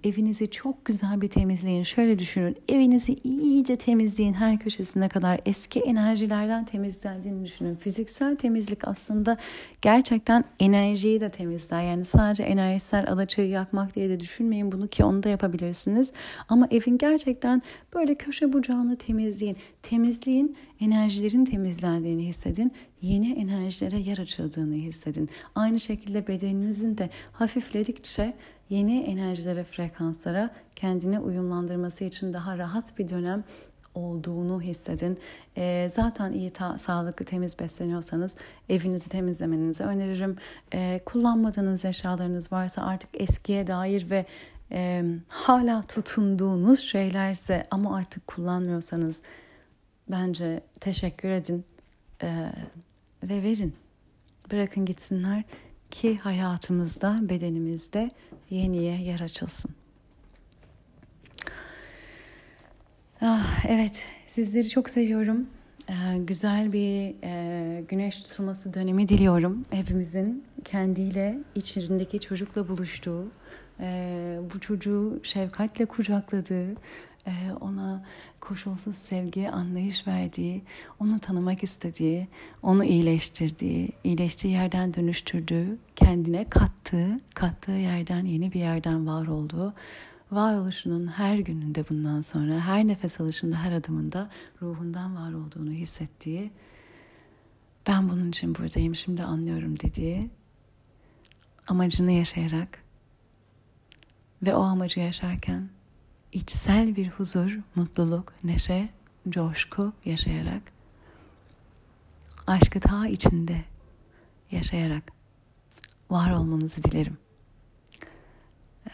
[0.04, 1.84] Evinizi çok güzel bir temizleyin.
[1.84, 2.58] Şöyle düşünün.
[2.70, 4.34] Evinizi iyice temizleyin.
[4.34, 7.76] Her köşesine kadar eski enerjilerden temizlendiğini düşünün.
[7.76, 9.38] Fiziksel temizlik aslında
[9.82, 11.82] gerçekten enerjiyi de temizler.
[11.82, 16.12] Yani sadece enerjisel alaçayı yakmak diye de düşünmeyin bunu ki onu da yapabilirsiniz.
[16.50, 17.62] Ama evin gerçekten
[17.94, 19.58] böyle köşe bucağını temizleyin.
[19.84, 22.72] Temizleyin, enerjilerin temizlendiğini hissedin.
[23.02, 25.30] Yeni enerjilere yer açıldığını hissedin.
[25.56, 28.34] Aynı şekilde bedeninizin de hafifledikçe
[28.70, 33.44] yeni enerjilere, frekanslara kendini uyumlandırması için daha rahat bir dönem
[33.96, 35.20] olduğunu hissedin.
[35.58, 38.36] E, zaten iyi, ta, sağlıklı, temiz besleniyorsanız
[38.70, 40.38] evinizi temizlemenizi öneririm.
[40.74, 44.26] E, kullanmadığınız eşyalarınız varsa artık eskiye dair ve
[44.72, 49.22] e, hala tutunduğunuz şeylerse ama artık kullanmıyorsanız
[50.08, 51.66] bence teşekkür edin
[52.24, 52.52] e,
[53.24, 53.76] ve verin.
[54.52, 55.44] Bırakın gitsinler
[55.92, 58.10] ki hayatımızda, bedenimizde
[58.50, 59.72] yeniye yer açılsın.
[63.22, 65.48] Ah, evet, sizleri çok seviyorum.
[65.90, 69.66] Ee, güzel bir e, güneş tutulması dönemi diliyorum.
[69.72, 73.28] Hepimizin kendiyle, içindeki çocukla buluştuğu,
[73.80, 76.76] e, bu çocuğu şefkatle kucakladığı,
[77.62, 78.06] ona
[78.40, 80.64] koşulsuz sevgi, anlayış verdiği,
[81.00, 82.28] onu tanımak istediği,
[82.64, 89.74] onu iyileştirdiği, iyileştiği yerden dönüştürdüğü, kendine kattığı, kattığı yerden yeni bir yerden var olduğu,
[90.32, 94.30] varoluşunun her gününde bundan sonra, her nefes alışında, her adımında
[94.62, 96.52] ruhundan var olduğunu hissettiği,
[97.88, 100.30] ben bunun için buradayım, şimdi anlıyorum dediği,
[101.68, 102.84] amacını yaşayarak
[104.44, 105.70] ve o amacı yaşarken
[106.36, 108.90] içsel bir huzur, mutluluk, neşe,
[109.30, 110.62] coşku yaşayarak,
[112.48, 113.64] aşkı ta içinde
[114.52, 115.04] yaşayarak
[116.10, 117.18] var olmanızı dilerim.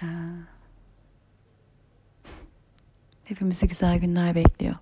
[0.01, 0.05] Ee,
[3.23, 4.75] hepimizi güzel günler bekliyor.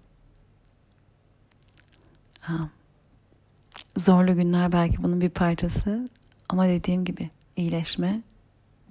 [3.97, 6.09] Zorlu günler belki bunun bir parçası
[6.49, 8.21] ama dediğim gibi iyileşme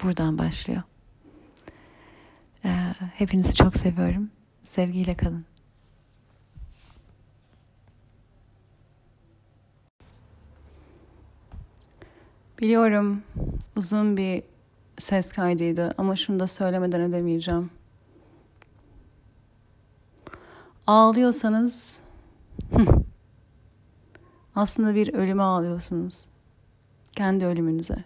[0.03, 0.83] buradan başlıyor.
[2.65, 2.69] Ee,
[3.15, 4.31] hepinizi çok seviyorum.
[4.65, 5.45] Sevgiyle kalın.
[12.59, 13.23] Biliyorum
[13.77, 14.43] uzun bir
[14.99, 17.71] ses kaydıydı ama şunu da söylemeden edemeyeceğim.
[20.87, 22.01] Ağlıyorsanız
[24.55, 26.27] aslında bir ölüme ağlıyorsunuz.
[27.13, 28.05] Kendi ölümünüze.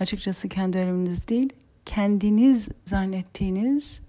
[0.00, 1.52] Açıkçası kendi ölümünüz değil,
[1.90, 4.00] kendiniz zannettiğiniz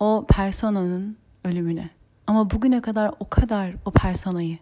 [0.00, 1.90] o personanın ölümüne.
[2.26, 4.58] Ama bugüne kadar o kadar o personayı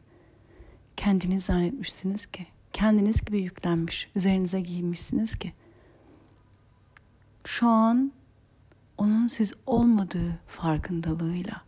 [0.97, 5.53] kendiniz zannetmişsiniz ki, kendiniz gibi yüklenmiş, üzerinize giyinmişsiniz ki.
[7.45, 8.13] Şu an
[8.99, 11.63] onun siz olmadığı farkındalığıyla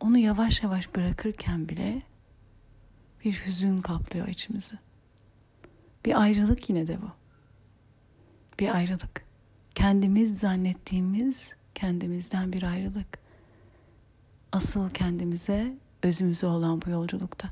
[0.00, 2.02] onu yavaş yavaş bırakırken bile
[3.24, 4.78] bir hüzün kaplıyor içimizi.
[6.04, 7.23] Bir ayrılık yine de bu
[8.60, 9.24] bir ayrılık.
[9.74, 13.18] Kendimiz zannettiğimiz kendimizden bir ayrılık.
[14.52, 17.48] Asıl kendimize, özümüze olan bu yolculukta.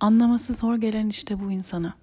[0.00, 1.94] Anlaması zor gelen işte bu insana.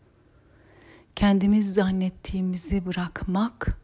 [1.16, 3.78] Kendimiz zannettiğimizi bırakmak,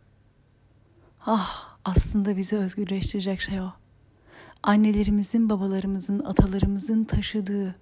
[1.26, 3.74] ah aslında bizi özgürleştirecek şey o.
[4.64, 7.76] Annelerimizin, babalarımızın, atalarımızın taşıdığı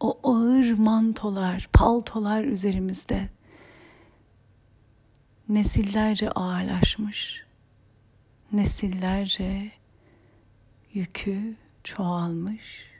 [0.00, 3.28] o ağır mantolar, paltolar üzerimizde
[5.50, 7.44] nesillerce ağırlaşmış,
[8.52, 9.72] nesillerce
[10.92, 12.90] yükü çoğalmış.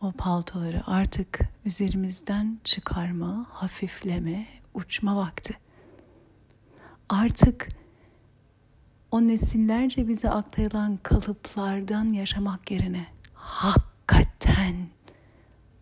[0.00, 5.58] O paltoları artık üzerimizden çıkarma, hafifleme, uçma vakti.
[7.08, 7.68] Artık
[9.10, 14.88] o nesillerce bize aktarılan kalıplardan yaşamak yerine hakikaten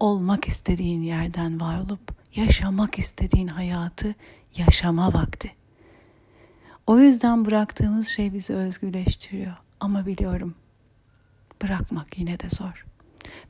[0.01, 4.15] olmak istediğin yerden var olup yaşamak istediğin hayatı
[4.57, 5.53] yaşama vakti.
[6.87, 9.57] O yüzden bıraktığımız şey bizi özgürleştiriyor.
[9.81, 10.55] Ama biliyorum
[11.63, 12.87] bırakmak yine de zor.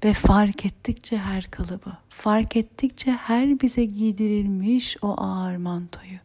[0.04, 6.18] Ve fark ettikçe her kalıbı, fark ettikçe her bize giydirilmiş o ağır mantoyu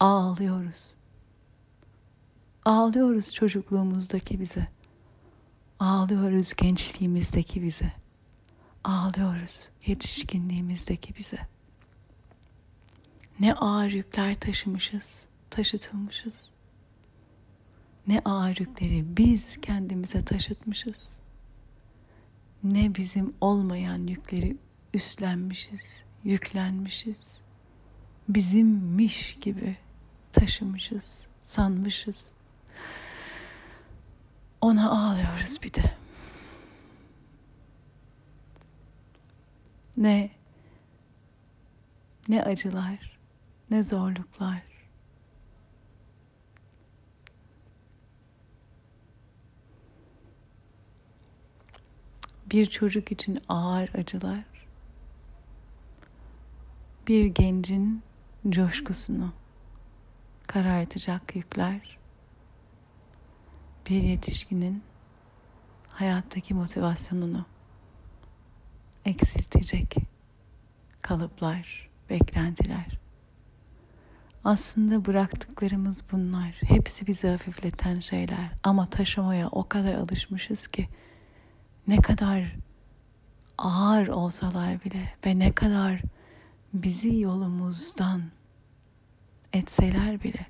[0.00, 0.94] ağlıyoruz.
[2.64, 4.66] Ağlıyoruz çocukluğumuzdaki bize.
[5.80, 7.92] Ağlıyoruz gençliğimizdeki bize.
[8.84, 11.38] Ağlıyoruz yetişkinliğimizdeki bize.
[13.40, 16.44] Ne ağır yükler taşımışız, taşıtılmışız.
[18.06, 21.16] Ne ağır yükleri biz kendimize taşıtmışız.
[22.62, 24.56] Ne bizim olmayan yükleri
[24.94, 27.40] üstlenmişiz, yüklenmişiz.
[28.28, 29.76] bizimmiş gibi
[30.32, 32.32] taşımışız, sanmışız.
[34.60, 35.96] Ona ağlıyoruz bir de.
[39.96, 40.30] Ne
[42.28, 43.13] ne acılar,
[43.74, 44.62] ne zorluklar.
[52.46, 54.44] Bir çocuk için ağır acılar.
[57.08, 58.02] Bir gencin
[58.48, 59.32] coşkusunu
[60.46, 61.98] karartacak yükler.
[63.88, 64.82] Bir yetişkinin
[65.88, 67.46] hayattaki motivasyonunu
[69.04, 69.94] eksiltecek
[71.02, 73.03] kalıplar, beklentiler.
[74.44, 76.60] Aslında bıraktıklarımız bunlar.
[76.62, 78.50] Hepsi bizi hafifleten şeyler.
[78.62, 80.88] Ama taşımaya o kadar alışmışız ki
[81.86, 82.56] ne kadar
[83.58, 86.00] ağır olsalar bile ve ne kadar
[86.74, 88.22] bizi yolumuzdan
[89.52, 90.46] etseler bile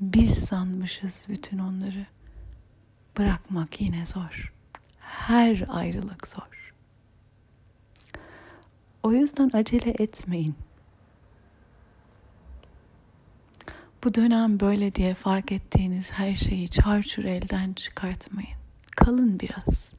[0.00, 2.06] biz sanmışız bütün onları.
[3.18, 4.52] Bırakmak yine zor.
[4.98, 6.74] Her ayrılık zor.
[9.02, 10.54] O yüzden acele etmeyin.
[14.06, 18.56] Bu dönem böyle diye fark ettiğiniz her şeyi çarçur elden çıkartmayın.
[18.96, 19.92] Kalın biraz.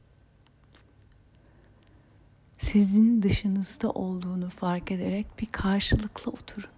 [2.58, 6.70] Sizin dışınızda olduğunu fark ederek bir karşılıklı oturun.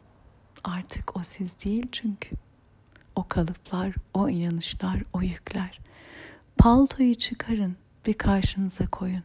[0.65, 2.37] Artık o siz değil çünkü.
[3.17, 5.81] O kalıplar, o inanışlar, o yükler.
[6.59, 7.77] Paltoyu çıkarın,
[8.07, 9.25] bir karşınıza koyun.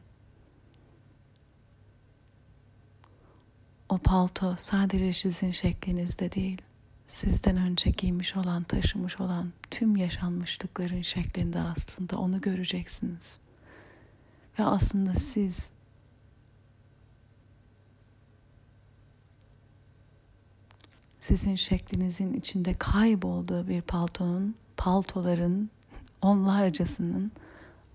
[3.89, 6.62] O palto sadece sizin şeklinizde değil,
[7.16, 13.39] sizden önce giymiş olan, taşımış olan tüm yaşanmışlıkların şeklinde aslında onu göreceksiniz.
[14.59, 15.70] Ve aslında siz
[21.20, 25.70] sizin şeklinizin içinde kaybolduğu bir paltonun, paltoların
[26.22, 27.32] onlarcasının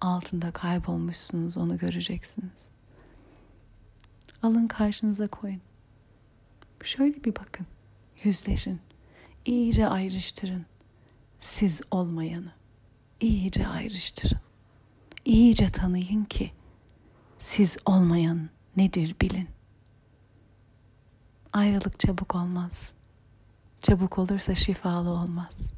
[0.00, 2.70] altında kaybolmuşsunuz onu göreceksiniz.
[4.42, 5.60] Alın karşınıza koyun.
[6.82, 7.66] Şöyle bir bakın.
[8.24, 8.80] Yüzleşin.
[9.45, 10.66] İyice ayrıştırın.
[11.38, 12.53] Siz olmayanı.
[13.20, 14.41] İyice ayrıştırın.
[15.24, 16.53] İyice tanıyın ki
[17.38, 19.49] siz olmayan nedir bilin.
[21.53, 22.93] Ayrılık çabuk olmaz.
[23.80, 25.72] Çabuk olursa şifalı olmaz.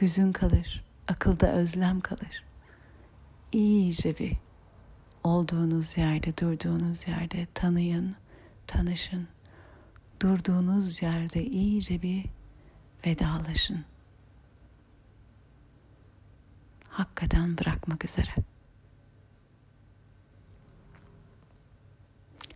[0.00, 2.44] Hüzün kalır, akılda özlem kalır.
[3.52, 4.32] İyice bir
[5.24, 8.16] olduğunuz yerde, durduğunuz yerde tanıyın,
[8.66, 9.28] tanışın.
[10.20, 12.24] Durduğunuz yerde iyice bir
[13.06, 13.84] vedalaşın.
[16.88, 18.34] Hakikaten bırakmak üzere.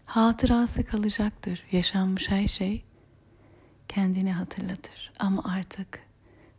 [0.07, 1.65] Hatırası kalacaktır.
[1.73, 2.85] Yaşanmış her şey
[3.89, 5.13] kendini hatırlatır.
[5.19, 6.01] Ama artık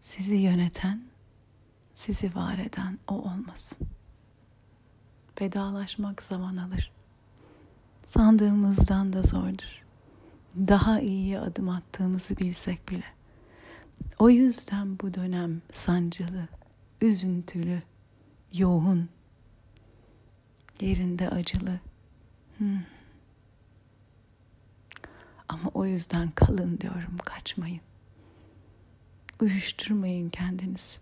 [0.02, 1.04] sizi yöneten,
[1.94, 3.78] sizi var eden o olmasın.
[5.42, 6.92] Vedalaşmak zaman alır.
[8.06, 9.85] Sandığımızdan da zordur.
[10.58, 13.04] Daha iyiye adım attığımızı bilsek bile.
[14.20, 16.48] O yüzden bu dönem sancılı,
[17.02, 17.82] üzüntülü,
[18.54, 19.10] yoğun,
[20.82, 21.80] yerinde acılı.
[22.58, 22.80] Hmm.
[25.50, 27.82] Ama o yüzden kalın diyorum, kaçmayın.
[29.42, 30.98] Uyuşturmayın kendinizi.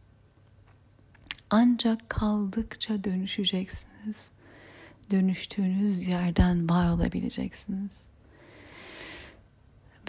[1.50, 4.32] Ancak kaldıkça dönüşeceksiniz.
[5.12, 8.02] Dönüştüğünüz yerden var olabileceksiniz.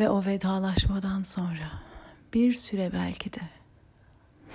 [0.00, 1.82] Ve o vedalaşmadan sonra
[2.34, 3.40] bir süre belki de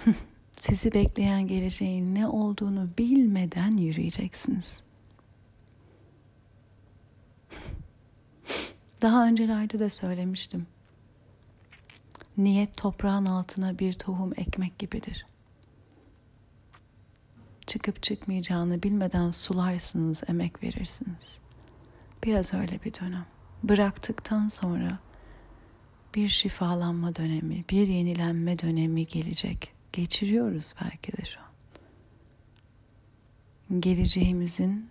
[0.58, 4.82] sizi bekleyen geleceğin ne olduğunu bilmeden yürüyeceksiniz.
[9.02, 10.68] Daha öncelerde de söylemiştim.
[12.38, 15.26] Niyet toprağın altına bir tohum ekmek gibidir.
[17.68, 21.40] Çıkıp çıkmayacağını bilmeden sularsınız, emek verirsiniz.
[22.24, 23.26] Biraz öyle bir dönem.
[23.64, 25.00] Bıraktıktan sonra
[26.16, 29.74] bir şifalanma dönemi, bir yenilenme dönemi gelecek.
[29.94, 31.50] Geçiriyoruz belki de şu an.
[33.82, 34.90] Geleceğimizin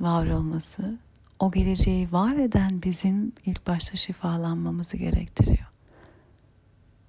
[0.00, 0.98] var olması
[1.38, 5.66] o geleceği var eden bizim ilk başta şifalanmamızı gerektiriyor.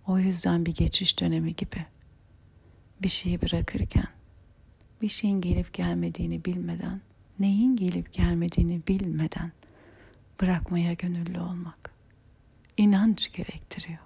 [0.07, 1.86] O yüzden bir geçiş dönemi gibi.
[3.01, 4.07] Bir şeyi bırakırken,
[5.01, 7.01] bir şeyin gelip gelmediğini bilmeden,
[7.39, 9.51] neyin gelip gelmediğini bilmeden
[10.41, 11.99] bırakmaya gönüllü olmak.
[12.80, 13.99] İnanç gerektiriyor.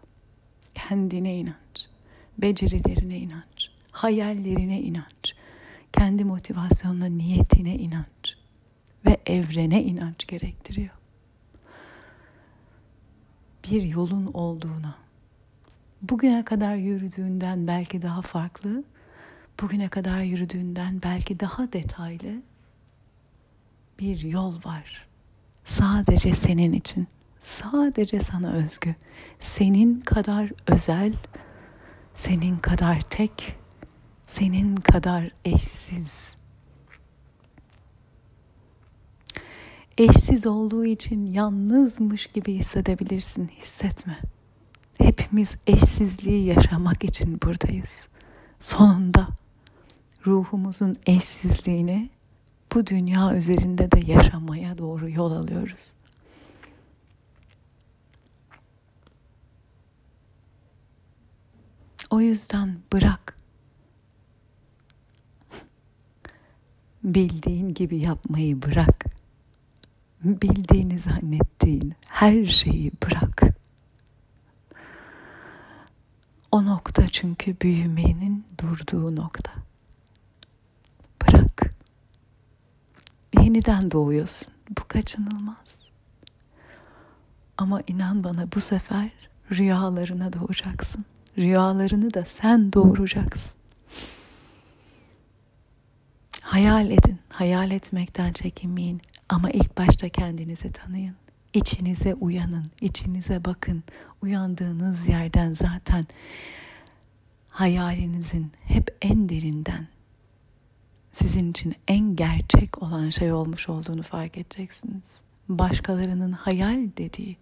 [0.75, 1.87] Kendine inanç,
[2.37, 5.35] becerilerine inanç, hayallerine inanç,
[5.91, 8.35] kendi motivasyonuna, niyetine inanç
[9.05, 10.89] ve evrene inanç gerektiriyor.
[13.71, 14.95] bir yolun olduğuna,
[16.01, 18.83] bugüne kadar yürüdüğünden belki daha farklı,
[19.61, 22.41] bugüne kadar yürüdüğünden belki daha detaylı
[23.99, 25.07] bir yol var.
[25.65, 27.07] Sadece senin için,
[27.43, 28.95] sadece sana özgü,
[29.39, 31.13] senin kadar özel,
[32.15, 33.55] senin kadar tek,
[34.27, 36.35] senin kadar eşsiz.
[39.97, 44.19] Eşsiz olduğu için yalnızmış gibi hissedebilirsin, hissetme.
[44.97, 47.91] Hepimiz eşsizliği yaşamak için buradayız.
[48.59, 49.27] Sonunda
[50.25, 52.09] ruhumuzun eşsizliğini
[52.73, 55.93] bu dünya üzerinde de yaşamaya doğru yol alıyoruz.
[62.13, 63.37] O yüzden bırak.
[67.03, 69.05] Bildiğin gibi yapmayı bırak.
[70.23, 73.41] Bildiğini zannettiğin her şeyi bırak.
[76.51, 79.51] O nokta çünkü büyümenin durduğu nokta.
[81.21, 81.69] Bırak.
[83.39, 84.47] Yeniden doğuyorsun.
[84.69, 85.75] Bu kaçınılmaz.
[87.57, 89.11] Ama inan bana bu sefer
[89.51, 91.05] rüyalarına doğacaksın.
[91.37, 93.53] Rüyalarını da sen doğuracaksın.
[96.41, 101.15] Hayal edin, hayal etmekten çekinmeyin ama ilk başta kendinizi tanıyın.
[101.53, 103.83] İçinize uyanın, içinize bakın.
[104.21, 106.07] Uyandığınız yerden zaten
[107.49, 109.87] hayalinizin hep en derinden
[111.11, 115.21] sizin için en gerçek olan şey olmuş olduğunu fark edeceksiniz.
[115.49, 117.37] Başkalarının hayal dediği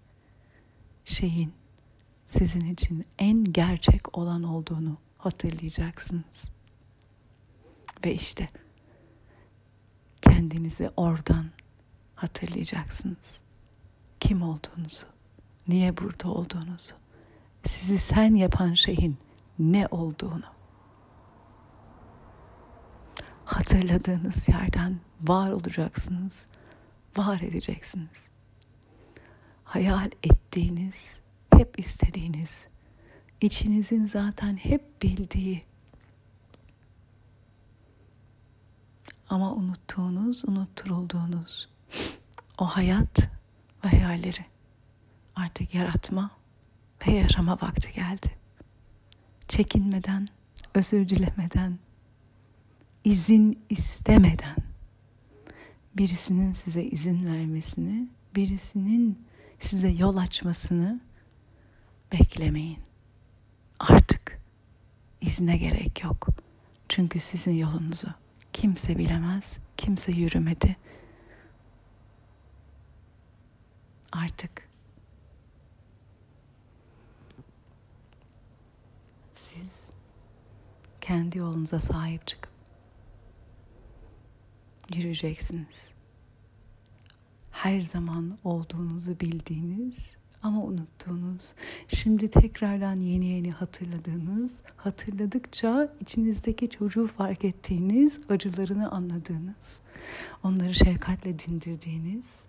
[1.05, 1.53] şeyin
[2.31, 6.43] sizin için en gerçek olan olduğunu hatırlayacaksınız.
[8.05, 8.49] Ve işte
[10.21, 11.45] kendinizi oradan
[12.15, 13.39] hatırlayacaksınız.
[14.19, 15.07] Kim olduğunuzu,
[15.67, 16.93] niye burada olduğunuzu,
[17.65, 19.17] sizi sen yapan şeyin
[19.59, 20.45] ne olduğunu
[23.45, 26.45] hatırladığınız yerden var olacaksınız,
[27.17, 28.27] var edeceksiniz.
[29.63, 31.20] Hayal ettiğiniz,
[31.61, 32.67] hep istediğiniz,
[33.41, 35.63] içinizin zaten hep bildiği
[39.29, 41.69] ama unuttuğunuz, unutturulduğunuz
[42.57, 43.19] o hayat
[43.85, 44.45] ve hayalleri
[45.35, 46.31] artık yaratma
[47.07, 48.31] ve yaşama vakti geldi.
[49.47, 50.27] Çekinmeden,
[50.73, 51.79] özür dilemeden,
[53.03, 54.55] izin istemeden
[55.97, 59.25] birisinin size izin vermesini, birisinin
[59.59, 61.10] size yol açmasını
[62.11, 62.79] beklemeyin.
[63.79, 64.39] Artık
[65.21, 66.27] izne gerek yok.
[66.89, 68.07] Çünkü sizin yolunuzu
[68.53, 70.77] kimse bilemez, kimse yürümedi.
[74.11, 74.69] Artık
[79.33, 79.89] siz
[81.01, 82.51] kendi yolunuza sahip çıkıp
[84.95, 85.91] yürüyeceksiniz.
[87.51, 91.53] Her zaman olduğunuzu bildiğiniz ama unuttuğunuz,
[91.87, 99.81] şimdi tekrardan yeni yeni hatırladığınız, hatırladıkça içinizdeki çocuğu fark ettiğiniz, acılarını anladığınız,
[100.43, 102.43] onları şefkatle dindirdiğiniz,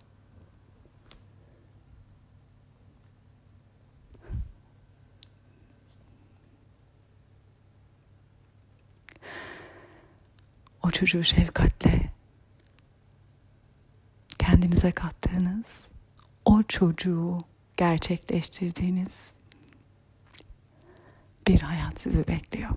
[10.82, 12.12] o çocuğu şefkatle
[14.38, 15.88] kendinize kattığınız
[16.45, 17.38] o çocuğu
[17.76, 19.32] gerçekleştirdiğiniz
[21.48, 22.70] bir hayat sizi bekliyor.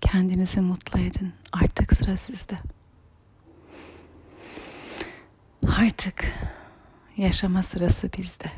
[0.00, 1.32] Kendinizi mutlu edin.
[1.52, 2.56] Artık sıra sizde.
[5.78, 6.34] Artık
[7.16, 8.52] yaşama sırası bizde.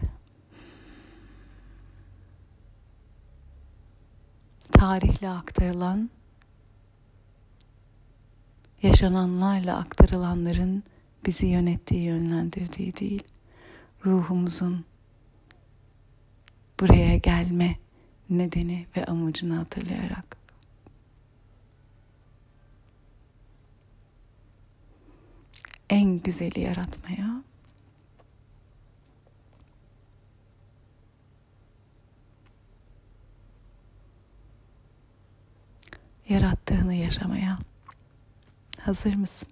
[4.72, 6.10] Tarihle aktarılan
[8.82, 10.82] yaşananlarla aktarılanların
[11.26, 13.22] bizi yönettiği, yönlendirdiği değil,
[14.06, 14.84] ruhumuzun
[16.80, 17.76] buraya gelme
[18.30, 20.36] nedeni ve amacını hatırlayarak.
[25.90, 27.42] En güzeli yaratmaya
[36.28, 37.58] yarattığını yaşamaya
[38.84, 39.48] Hazır mısın?